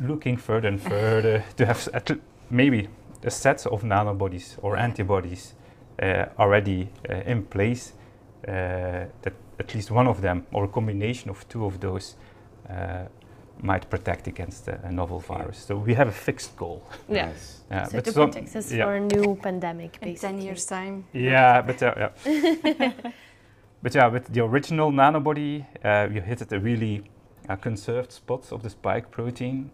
looking 0.00 0.36
further 0.36 0.68
and 0.68 0.80
further 0.80 1.44
to 1.56 1.66
have 1.66 1.88
at 1.94 2.10
l- 2.10 2.16
maybe 2.50 2.88
a 3.24 3.30
set 3.30 3.66
of 3.66 3.82
nanobodies 3.84 4.56
or 4.62 4.76
antibodies 4.76 5.54
uh, 6.02 6.26
already 6.38 6.88
uh, 7.08 7.14
in 7.30 7.42
place 7.44 7.92
uh, 8.48 9.06
that 9.22 9.32
at 9.58 9.74
least 9.74 9.90
one 9.90 10.08
of 10.10 10.20
them 10.20 10.46
or 10.52 10.64
a 10.64 10.68
combination 10.68 11.30
of 11.30 11.46
two 11.48 11.64
of 11.64 11.78
those 11.80 12.16
uh, 12.68 13.06
might 13.62 13.88
protect 13.90 14.26
against 14.26 14.68
a, 14.68 14.78
a 14.84 14.90
novel 14.92 15.20
virus. 15.20 15.58
So 15.58 15.76
we 15.76 15.94
have 15.94 16.08
a 16.08 16.12
fixed 16.12 16.56
goal. 16.56 16.82
Yeah. 17.08 17.26
Nice. 17.26 17.60
Yeah, 17.70 17.84
So 17.84 17.96
but 17.98 18.04
to 18.04 18.12
some- 18.12 18.30
protect 18.30 18.56
us 18.56 18.72
yeah. 18.72 18.84
for 18.84 18.94
a 18.96 19.00
new 19.00 19.36
pandemic, 19.42 19.98
In 20.02 20.14
10 20.16 20.40
years' 20.40 20.66
time. 20.66 21.04
Yeah, 21.12 21.62
but 21.62 21.82
uh, 21.82 21.94
yeah. 22.24 22.92
but 23.82 23.94
yeah, 23.94 24.06
with 24.08 24.26
the 24.32 24.40
original 24.44 24.90
nanobody, 24.92 25.64
uh, 25.84 26.08
we 26.12 26.20
hit 26.20 26.42
at 26.42 26.52
a 26.52 26.58
really 26.60 27.04
uh, 27.48 27.56
conserved 27.56 28.12
spot 28.12 28.52
of 28.52 28.62
the 28.62 28.70
spike 28.70 29.10
protein, 29.10 29.70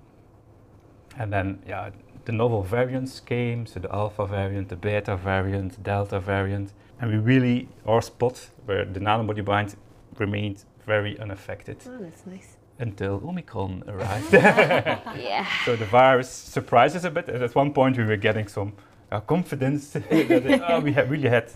and 1.19 1.33
then 1.33 1.59
yeah, 1.67 1.91
the 2.25 2.33
novel 2.33 2.63
variants 2.63 3.21
came. 3.21 3.67
So 3.67 3.81
the 3.81 3.93
alpha 3.95 4.27
variant, 4.27 4.69
the 4.69 4.77
beta 4.77 5.17
variant, 5.17 5.83
delta 5.83 6.21
variant, 6.21 6.73
and 7.01 7.11
we 7.11 7.19
really 7.19 7.69
our 7.87 8.03
spot 8.03 8.51
where 8.67 8.85
the 8.85 9.01
nanobody 9.01 9.45
binds 9.45 9.77
remained 10.19 10.65
very 10.87 11.19
unaffected 11.21 11.77
Oh, 11.87 11.99
that's 11.99 12.27
nice. 12.27 12.57
Until 12.81 13.21
Omicron 13.25 13.85
arrived. 13.89 14.33
Yeah. 14.33 15.47
So 15.65 15.77
the 15.77 15.85
virus 15.85 16.29
surprised 16.31 16.97
us 16.97 17.05
a 17.05 17.11
bit. 17.11 17.29
At 17.29 17.55
one 17.55 17.73
point, 17.73 17.97
we 17.99 18.05
were 18.05 18.17
getting 18.17 18.49
some 18.49 18.73
uh, 19.13 19.21
confidence 19.21 19.91
that 19.93 20.11
it, 20.11 20.63
oh, 20.69 20.81
we 20.87 20.93
had 20.93 21.11
really 21.11 21.29
had 21.29 21.51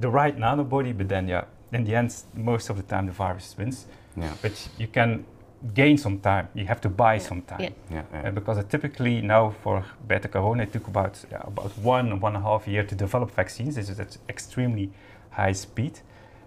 the 0.00 0.08
right 0.08 0.36
nanobody. 0.38 0.96
But 0.96 1.08
then, 1.08 1.28
yeah, 1.28 1.44
in 1.72 1.84
the 1.84 1.94
end, 1.94 2.14
most 2.34 2.70
of 2.70 2.76
the 2.76 2.82
time 2.82 3.06
the 3.06 3.12
virus 3.12 3.54
wins. 3.58 3.86
Yeah. 4.16 4.32
But 4.42 4.68
you 4.78 4.86
can 4.88 5.24
gain 5.74 5.96
some 5.98 6.18
time. 6.18 6.48
You 6.54 6.66
have 6.66 6.80
to 6.80 6.88
buy 6.88 7.14
Yeah. 7.14 7.28
some 7.28 7.42
time. 7.42 7.60
Yeah. 7.60 8.02
Yeah. 8.12 8.28
Uh, 8.28 8.30
because 8.30 8.58
it 8.58 8.68
typically 8.70 9.20
now 9.22 9.50
for 9.62 9.84
beta 10.06 10.28
corona 10.28 10.62
it 10.64 10.72
took 10.72 10.88
about 10.88 11.24
yeah, 11.30 11.40
about 11.46 11.72
one 11.78 12.20
one 12.20 12.34
and 12.36 12.44
a 12.44 12.48
half 12.48 12.66
year 12.68 12.84
to 12.84 12.94
develop 12.94 13.30
vaccines. 13.30 13.74
This 13.74 13.88
is 13.88 14.00
at 14.00 14.16
extremely 14.28 14.90
high 15.30 15.52
speed, 15.54 16.00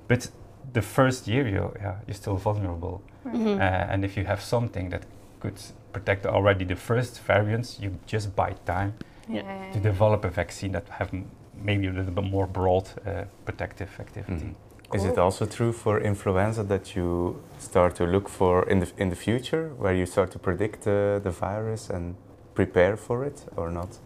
but 0.08 0.30
the 0.74 0.82
first 0.82 1.28
year 1.28 1.48
you 1.48 1.72
yeah, 1.82 1.96
you're 2.08 2.16
still 2.16 2.36
vulnerable. 2.38 3.02
Mhm. 3.26 3.58
Uh, 3.58 3.92
and 3.94 4.04
if 4.06 4.18
you 4.18 4.26
have 4.26 4.42
something 4.42 4.90
that 4.92 5.02
could 5.40 5.60
protect 5.94 6.26
already 6.26 6.66
the 6.66 6.76
first 6.76 7.22
variants, 7.28 7.80
you 7.80 7.90
just 8.06 8.36
buy 8.36 8.54
time 8.66 8.92
Yeah. 9.28 9.44
to 9.74 9.80
develop 9.80 10.26
a 10.26 10.30
vaccine 10.30 10.72
that 10.74 10.88
have 10.90 11.10
m- 11.14 11.26
maybe 11.66 11.88
a 11.88 11.92
little 11.92 12.14
bit 12.14 12.32
more 12.32 12.48
broad 12.48 12.84
uh, 13.06 13.24
protective 13.46 13.90
activity. 14.00 14.46
Mhm. 14.46 14.56
Is 14.96 15.04
it 15.04 15.18
also 15.18 15.46
true 15.46 15.72
for 15.74 16.00
influenza 16.00 16.64
that 16.64 16.96
you 16.96 17.36
start 17.58 17.96
to 17.96 18.06
look 18.06 18.30
for 18.30 18.70
in 18.70 18.80
the 18.80 18.88
in 18.98 19.10
the 19.10 19.16
future, 19.16 19.70
where 19.80 19.96
you 19.96 20.06
start 20.06 20.32
to 20.32 20.40
predict 20.40 20.88
uh, 20.88 21.20
the 21.24 21.32
virus 21.32 21.90
and 21.90 22.16
prepare 22.54 22.96
for 22.98 23.26
it, 23.26 23.46
or 23.56 23.70
not? 23.72 24.00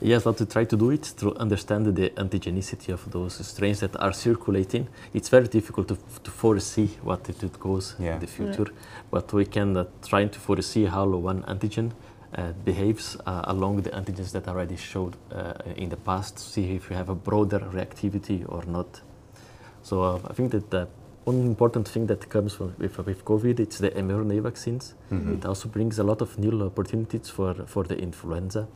Yes, 0.00 0.24
what 0.24 0.40
we 0.40 0.46
try 0.46 0.64
to 0.64 0.76
do 0.76 0.90
it 0.90 1.02
to 1.18 1.34
understand 1.36 1.86
the 1.94 2.10
antigenicity 2.10 2.92
of 2.92 3.08
those 3.12 3.34
strains 3.46 3.80
that 3.80 3.94
are 3.96 4.12
circulating. 4.12 4.88
It's 5.14 5.28
very 5.28 5.46
difficult 5.46 5.88
to, 5.88 5.96
to 6.24 6.30
foresee 6.30 6.88
what 7.02 7.28
it 7.28 7.40
would 7.42 7.58
goes 7.60 7.94
Yeah. 8.00 8.14
in 8.14 8.20
the 8.20 8.26
future, 8.26 8.66
but 9.10 9.32
we 9.32 9.44
can 9.44 9.76
uh, 9.76 9.84
try 10.04 10.26
to 10.26 10.38
foresee 10.40 10.86
how 10.86 11.06
one 11.06 11.42
antigen 11.44 11.92
uh, 12.36 12.52
behaves 12.64 13.16
uh, 13.26 13.42
along 13.44 13.82
the 13.82 13.90
antigens 13.90 14.32
that 14.32 14.48
already 14.48 14.76
showed 14.76 15.16
uh, 15.30 15.52
in 15.76 15.88
the 15.90 15.96
past, 15.96 16.38
see 16.38 16.74
if 16.74 16.90
you 16.90 16.96
have 16.96 17.08
a 17.10 17.14
broader 17.14 17.60
reactivity 17.60 18.44
or 18.48 18.64
not. 18.66 19.00
So 19.82 20.02
uh, 20.02 20.18
I 20.28 20.32
think 20.32 20.50
that 20.52 20.70
the 20.70 20.88
one 21.24 21.36
important 21.46 21.86
thing 21.86 22.06
that 22.08 22.28
comes 22.28 22.54
from, 22.54 22.74
with, 22.78 22.98
with 23.06 23.24
COVID, 23.24 23.60
it's 23.60 23.78
the 23.78 23.90
mRNA 23.90 24.42
vaccines. 24.42 24.94
Mhm. 25.12 25.34
It 25.38 25.44
also 25.46 25.68
brings 25.68 25.98
a 26.00 26.02
lot 26.02 26.20
of 26.20 26.36
new 26.38 26.60
opportunities 26.66 27.28
for, 27.28 27.54
for 27.66 27.84
the 27.84 27.96
influenza, 27.96 28.66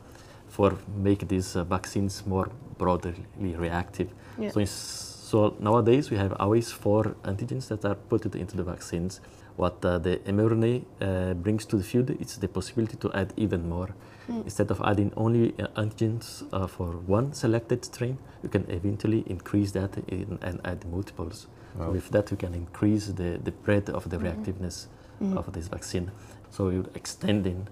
for 0.49 0.77
make 0.95 1.27
these 1.27 1.55
uh, 1.55 1.63
vaccines 1.63 2.25
more 2.25 2.49
broadly 2.77 3.25
reactive. 3.39 4.09
Yeah. 4.39 4.51
So, 4.51 4.59
it's, 4.59 4.71
so 4.71 5.55
nowadays 5.59 6.09
we 6.09 6.17
have 6.17 6.33
always 6.39 6.71
four 6.71 7.15
antigens 7.23 7.67
that 7.67 7.83
are 7.85 7.95
put 7.95 8.25
into 8.35 8.55
the 8.57 8.63
vaccines. 8.63 9.19
What 9.57 9.83
uh, 9.83 9.97
the 9.97 10.17
mRNA 10.27 10.83
uh, 11.01 11.33
brings 11.33 11.65
to 11.65 11.77
the 11.77 11.83
field 11.83 12.11
is 12.21 12.37
the 12.37 12.47
possibility 12.47 12.95
to 12.97 13.11
add 13.13 13.33
even 13.37 13.67
more. 13.67 13.89
Mm. 14.29 14.43
Instead 14.43 14.69
of 14.71 14.81
adding 14.85 15.11
only 15.17 15.53
uh, 15.59 15.67
antigens 15.81 16.43
uh, 16.53 16.67
for 16.67 16.91
one 17.07 17.33
selected 17.33 17.83
strain, 17.85 18.17
you 18.43 18.49
can 18.49 18.65
eventually 18.69 19.23
increase 19.25 19.71
that 19.71 19.97
in, 20.07 20.37
and 20.41 20.61
add 20.63 20.85
multiples. 20.85 21.47
Wow. 21.77 21.91
with 21.91 22.09
that, 22.09 22.31
you 22.31 22.37
can 22.37 22.55
increase 22.55 23.05
the, 23.07 23.39
the 23.43 23.51
breadth 23.51 23.89
of 23.89 24.09
the 24.09 24.17
Mhm. 24.17 24.23
reactiveness 24.25 24.87
Mhm. 25.21 25.37
of 25.37 25.51
this 25.53 25.67
vaccine. 25.67 26.09
So 26.49 26.69
you're 26.69 26.89
extending 26.95 27.67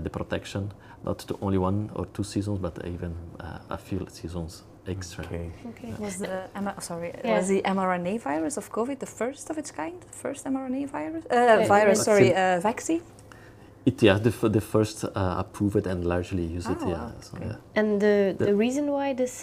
the 0.00 0.10
protection 0.10 0.72
not 1.04 1.18
to 1.28 1.34
only 1.42 1.58
one 1.58 1.90
or 1.94 2.06
two 2.14 2.24
seasons, 2.24 2.58
but 2.58 2.74
even 2.94 3.12
uh, 3.40 3.58
a 3.76 3.78
few 3.78 4.00
seasons 4.08 4.62
extra. 4.86 5.24
Okay. 5.24 5.50
Okay. 5.70 5.90
Was 5.98 6.16
the 6.18 6.34
M- 6.54 6.80
sorry 6.80 7.10
Yeah. 7.24 7.36
was 7.38 7.46
the 7.48 7.60
mRNA 7.76 8.14
virus 8.20 8.56
of 8.56 8.66
COVID 8.70 8.98
the 8.98 9.06
first 9.20 9.50
of 9.50 9.56
its 9.58 9.70
kind? 9.70 9.96
The 10.00 10.16
first 10.24 10.44
mRNA 10.46 10.82
virus? 10.98 11.24
Uh, 11.30 11.34
Yeah, 11.36 11.66
virus, 11.76 11.98
vaccine. 11.98 12.04
sorry, 12.04 12.30
uh, 12.34 12.60
vaccine. 12.60 13.02
It 13.86 14.02
yeah, 14.02 14.18
the, 14.18 14.30
f- 14.38 14.52
the 14.58 14.60
first 14.74 15.04
uh, 15.04 15.10
approved 15.44 15.86
and 15.86 16.04
largely 16.04 16.44
use 16.56 16.66
it. 16.74 16.78
Ah, 16.80 16.88
Yeah, 16.88 17.04
wow, 17.04 17.12
so, 17.20 17.36
okay. 17.36 17.46
yeah. 17.48 17.56
And 17.80 17.88
the, 18.00 18.16
The- 18.38 18.46
the 18.46 18.54
reason 18.64 18.84
why 18.96 19.12
this 19.14 19.34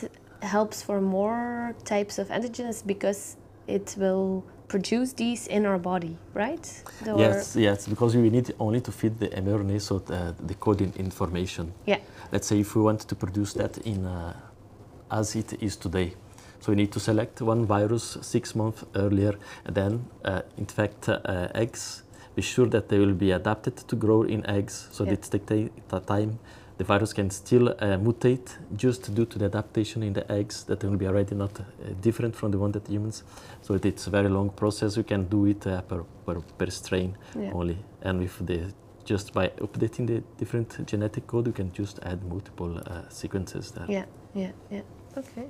helps 0.41 0.81
for 0.81 0.99
more 1.01 1.75
types 1.85 2.17
of 2.17 2.27
antigens 2.29 2.69
is 2.69 2.81
because 2.81 3.21
it 3.67 3.95
will 4.01 4.43
produce 4.71 5.11
these 5.13 5.47
in 5.47 5.65
our 5.65 5.77
body, 5.77 6.15
right? 6.33 6.65
The- 7.03 7.17
Yes, 7.17 7.55
yes, 7.55 7.87
because 7.87 8.15
we 8.15 8.29
need 8.29 8.53
only 8.59 8.81
to 8.81 8.91
feed 8.91 9.19
the 9.19 9.27
mRNA, 9.27 9.79
so 9.81 9.99
the, 9.99 10.33
the 10.47 10.53
coding 10.55 10.93
information. 10.97 11.73
Yeah. 11.85 11.99
Let's 12.31 12.47
say 12.47 12.59
if 12.59 12.75
we 12.75 12.81
want 12.81 13.01
to 13.01 13.15
produce 13.15 13.53
that 13.53 13.77
in 13.79 14.05
uh, 14.05 14.33
as 15.11 15.35
it 15.35 15.61
is 15.61 15.75
today. 15.75 16.13
So 16.61 16.71
we 16.71 16.75
need 16.75 16.91
to 16.91 16.99
select 16.99 17.41
one 17.41 17.65
virus 17.65 18.17
six 18.21 18.55
months 18.55 18.85
earlier, 18.95 19.33
and 19.65 19.75
then 19.75 20.05
uh, 20.23 20.41
infect 20.57 21.09
uh, 21.09 21.47
eggs. 21.53 22.03
Be 22.35 22.41
sure 22.41 22.67
that 22.69 22.87
they 22.87 22.97
will 22.99 23.13
be 23.25 23.31
adapted 23.31 23.75
to 23.89 23.95
grow 23.97 24.23
in 24.23 24.45
eggs, 24.45 24.87
so 24.91 25.03
Yeah. 25.03 25.15
that 25.15 25.31
take 25.31 25.71
time. 26.07 26.39
The 26.77 26.83
virus 26.83 27.13
can 27.13 27.29
still 27.29 27.69
uh, 27.69 27.97
mutate 27.97 28.57
just 28.75 29.13
due 29.13 29.25
to 29.25 29.37
the 29.39 29.45
adaptation 29.45 30.03
in 30.03 30.13
the 30.13 30.29
eggs 30.31 30.63
that 30.63 30.83
will 30.83 30.97
be 30.97 31.07
already 31.07 31.35
not 31.35 31.59
uh, 31.59 31.63
different 32.01 32.35
from 32.35 32.51
the 32.51 32.57
one 32.57 32.71
that 32.71 32.87
humans. 32.87 33.23
So 33.61 33.75
it- 33.75 33.85
it's 33.85 34.07
a 34.07 34.09
very 34.09 34.29
long 34.29 34.49
process. 34.49 34.97
We 34.97 35.03
can 35.03 35.25
do 35.29 35.45
it 35.45 35.67
uh, 35.67 35.81
per, 35.81 36.03
per, 36.25 36.41
per 36.57 36.69
strain 36.71 37.15
Yeah. 37.35 37.51
only, 37.53 37.77
and 38.01 38.19
with 38.19 38.45
the 38.45 38.73
just 39.03 39.33
by 39.33 39.47
updating 39.59 40.07
the 40.07 40.21
different 40.37 40.85
genetic 40.87 41.25
code, 41.27 41.47
you 41.47 41.53
can 41.53 41.71
just 41.73 41.99
add 42.03 42.23
multiple 42.23 42.77
uh, 42.77 43.09
sequences 43.09 43.71
there. 43.71 43.85
Yeah, 43.89 44.05
yeah, 44.35 44.51
yeah. 44.69 44.81
Okay. 45.17 45.45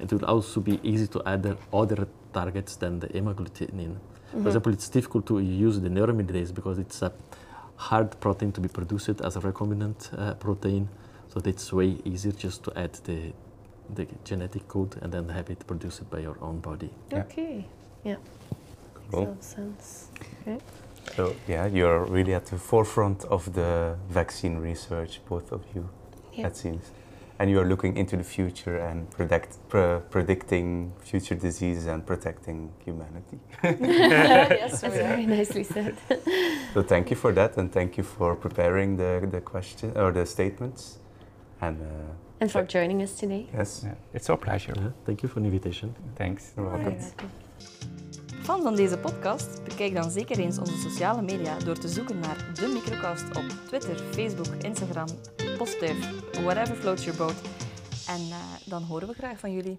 It 0.00 0.12
will 0.12 0.24
also 0.24 0.60
be 0.60 0.78
easy 0.82 1.06
to 1.08 1.22
add 1.24 1.56
other 1.72 2.06
targets 2.32 2.76
than 2.76 2.98
the 3.00 3.06
hemagglutinin. 3.08 3.94
Mhm. 4.34 4.42
For 4.42 4.48
example, 4.48 4.72
it's 4.72 4.88
difficult 4.88 5.26
to 5.26 5.38
use 5.38 5.80
the 5.80 5.88
neuraminidase 5.88 6.52
because 6.54 6.78
it's 6.80 7.02
a 7.02 7.12
hard 7.80 8.20
protein 8.20 8.52
to 8.52 8.60
be 8.60 8.68
produced 8.68 9.20
as 9.22 9.36
a 9.36 9.40
recombinant 9.40 10.00
uh, 10.18 10.34
protein. 10.34 10.88
So 11.28 11.40
it's 11.44 11.72
way 11.72 11.96
easier 12.04 12.32
just 12.32 12.62
to 12.64 12.72
add 12.76 12.92
the, 13.04 13.32
the 13.94 14.06
genetic 14.24 14.68
code 14.68 14.96
and 15.00 15.10
then 15.12 15.28
have 15.28 15.48
it 15.48 15.66
produced 15.66 16.08
by 16.10 16.18
your 16.18 16.36
own 16.42 16.58
body. 16.60 16.90
Yeah. 17.10 17.20
Okay. 17.20 17.64
Yeah. 18.04 18.16
Cool. 19.10 19.26
Makes 19.26 19.46
sense. 19.46 20.08
Okay. 20.42 20.58
So 21.16 21.34
yeah, 21.48 21.66
you're 21.66 22.04
really 22.04 22.34
at 22.34 22.46
the 22.46 22.58
forefront 22.58 23.24
of 23.24 23.52
the 23.54 23.96
vaccine 24.10 24.56
research, 24.58 25.20
both 25.28 25.50
of 25.50 25.62
you. 25.74 25.88
Yeah. 26.34 26.48
It 26.48 26.56
seems, 26.56 26.90
and 27.38 27.50
you 27.50 27.58
are 27.60 27.64
looking 27.64 27.96
into 27.96 28.16
the 28.16 28.24
future 28.24 28.76
and 28.76 29.10
predict, 29.10 29.56
pre- 29.70 30.00
predicting 30.10 30.92
future 31.00 31.34
diseases 31.34 31.86
and 31.86 32.06
protecting 32.06 32.72
humanity. 32.84 33.38
yes, 33.64 34.82
That's 34.82 34.94
very 35.08 35.24
nicely 35.26 35.64
said. 35.64 35.96
So 36.74 36.82
thank 36.82 37.10
you 37.10 37.16
for 37.16 37.32
that, 37.32 37.56
and 37.56 37.72
thank 37.72 37.96
you 37.96 38.04
for 38.04 38.36
preparing 38.36 38.96
the 38.96 39.28
the 39.30 39.40
question 39.40 39.92
or 39.96 40.12
the 40.12 40.24
statements. 40.24 40.98
And 41.60 41.80
uh, 41.80 42.40
and 42.40 42.50
for 42.50 42.64
joining 42.66 43.02
us 43.02 43.14
today. 43.16 43.46
yes, 43.52 43.82
Yeah, 43.84 43.94
it's 44.14 44.28
our 44.30 44.38
pleasure. 44.38 44.74
Yeah, 44.76 44.92
thank 45.04 45.22
you 45.22 45.28
for 45.28 45.40
the 45.40 45.46
invitation. 45.46 45.94
Thanks. 46.14 46.52
you're 46.56 46.70
welcome. 46.70 46.96
Fan 48.42 48.62
van 48.62 48.74
deze 48.76 48.98
podcast? 48.98 49.64
Bekijk 49.64 49.94
dan 49.94 50.10
zeker 50.10 50.38
eens 50.38 50.58
onze 50.58 50.76
sociale 50.76 51.22
media 51.22 51.58
door 51.58 51.78
te 51.78 51.88
zoeken 51.88 52.18
naar 52.18 52.50
de 52.54 52.66
Microcast 52.66 53.36
op 53.36 53.44
Twitter, 53.66 53.96
Facebook, 53.96 54.62
Instagram, 54.62 55.06
Postduif, 55.58 56.10
whatever 56.42 56.74
floats 56.76 57.04
your 57.04 57.18
boat. 57.18 57.40
En 58.08 58.20
eh, 58.20 58.36
dan 58.66 58.82
horen 58.82 59.08
we 59.08 59.14
graag 59.14 59.38
van 59.38 59.52
jullie. 59.52 59.78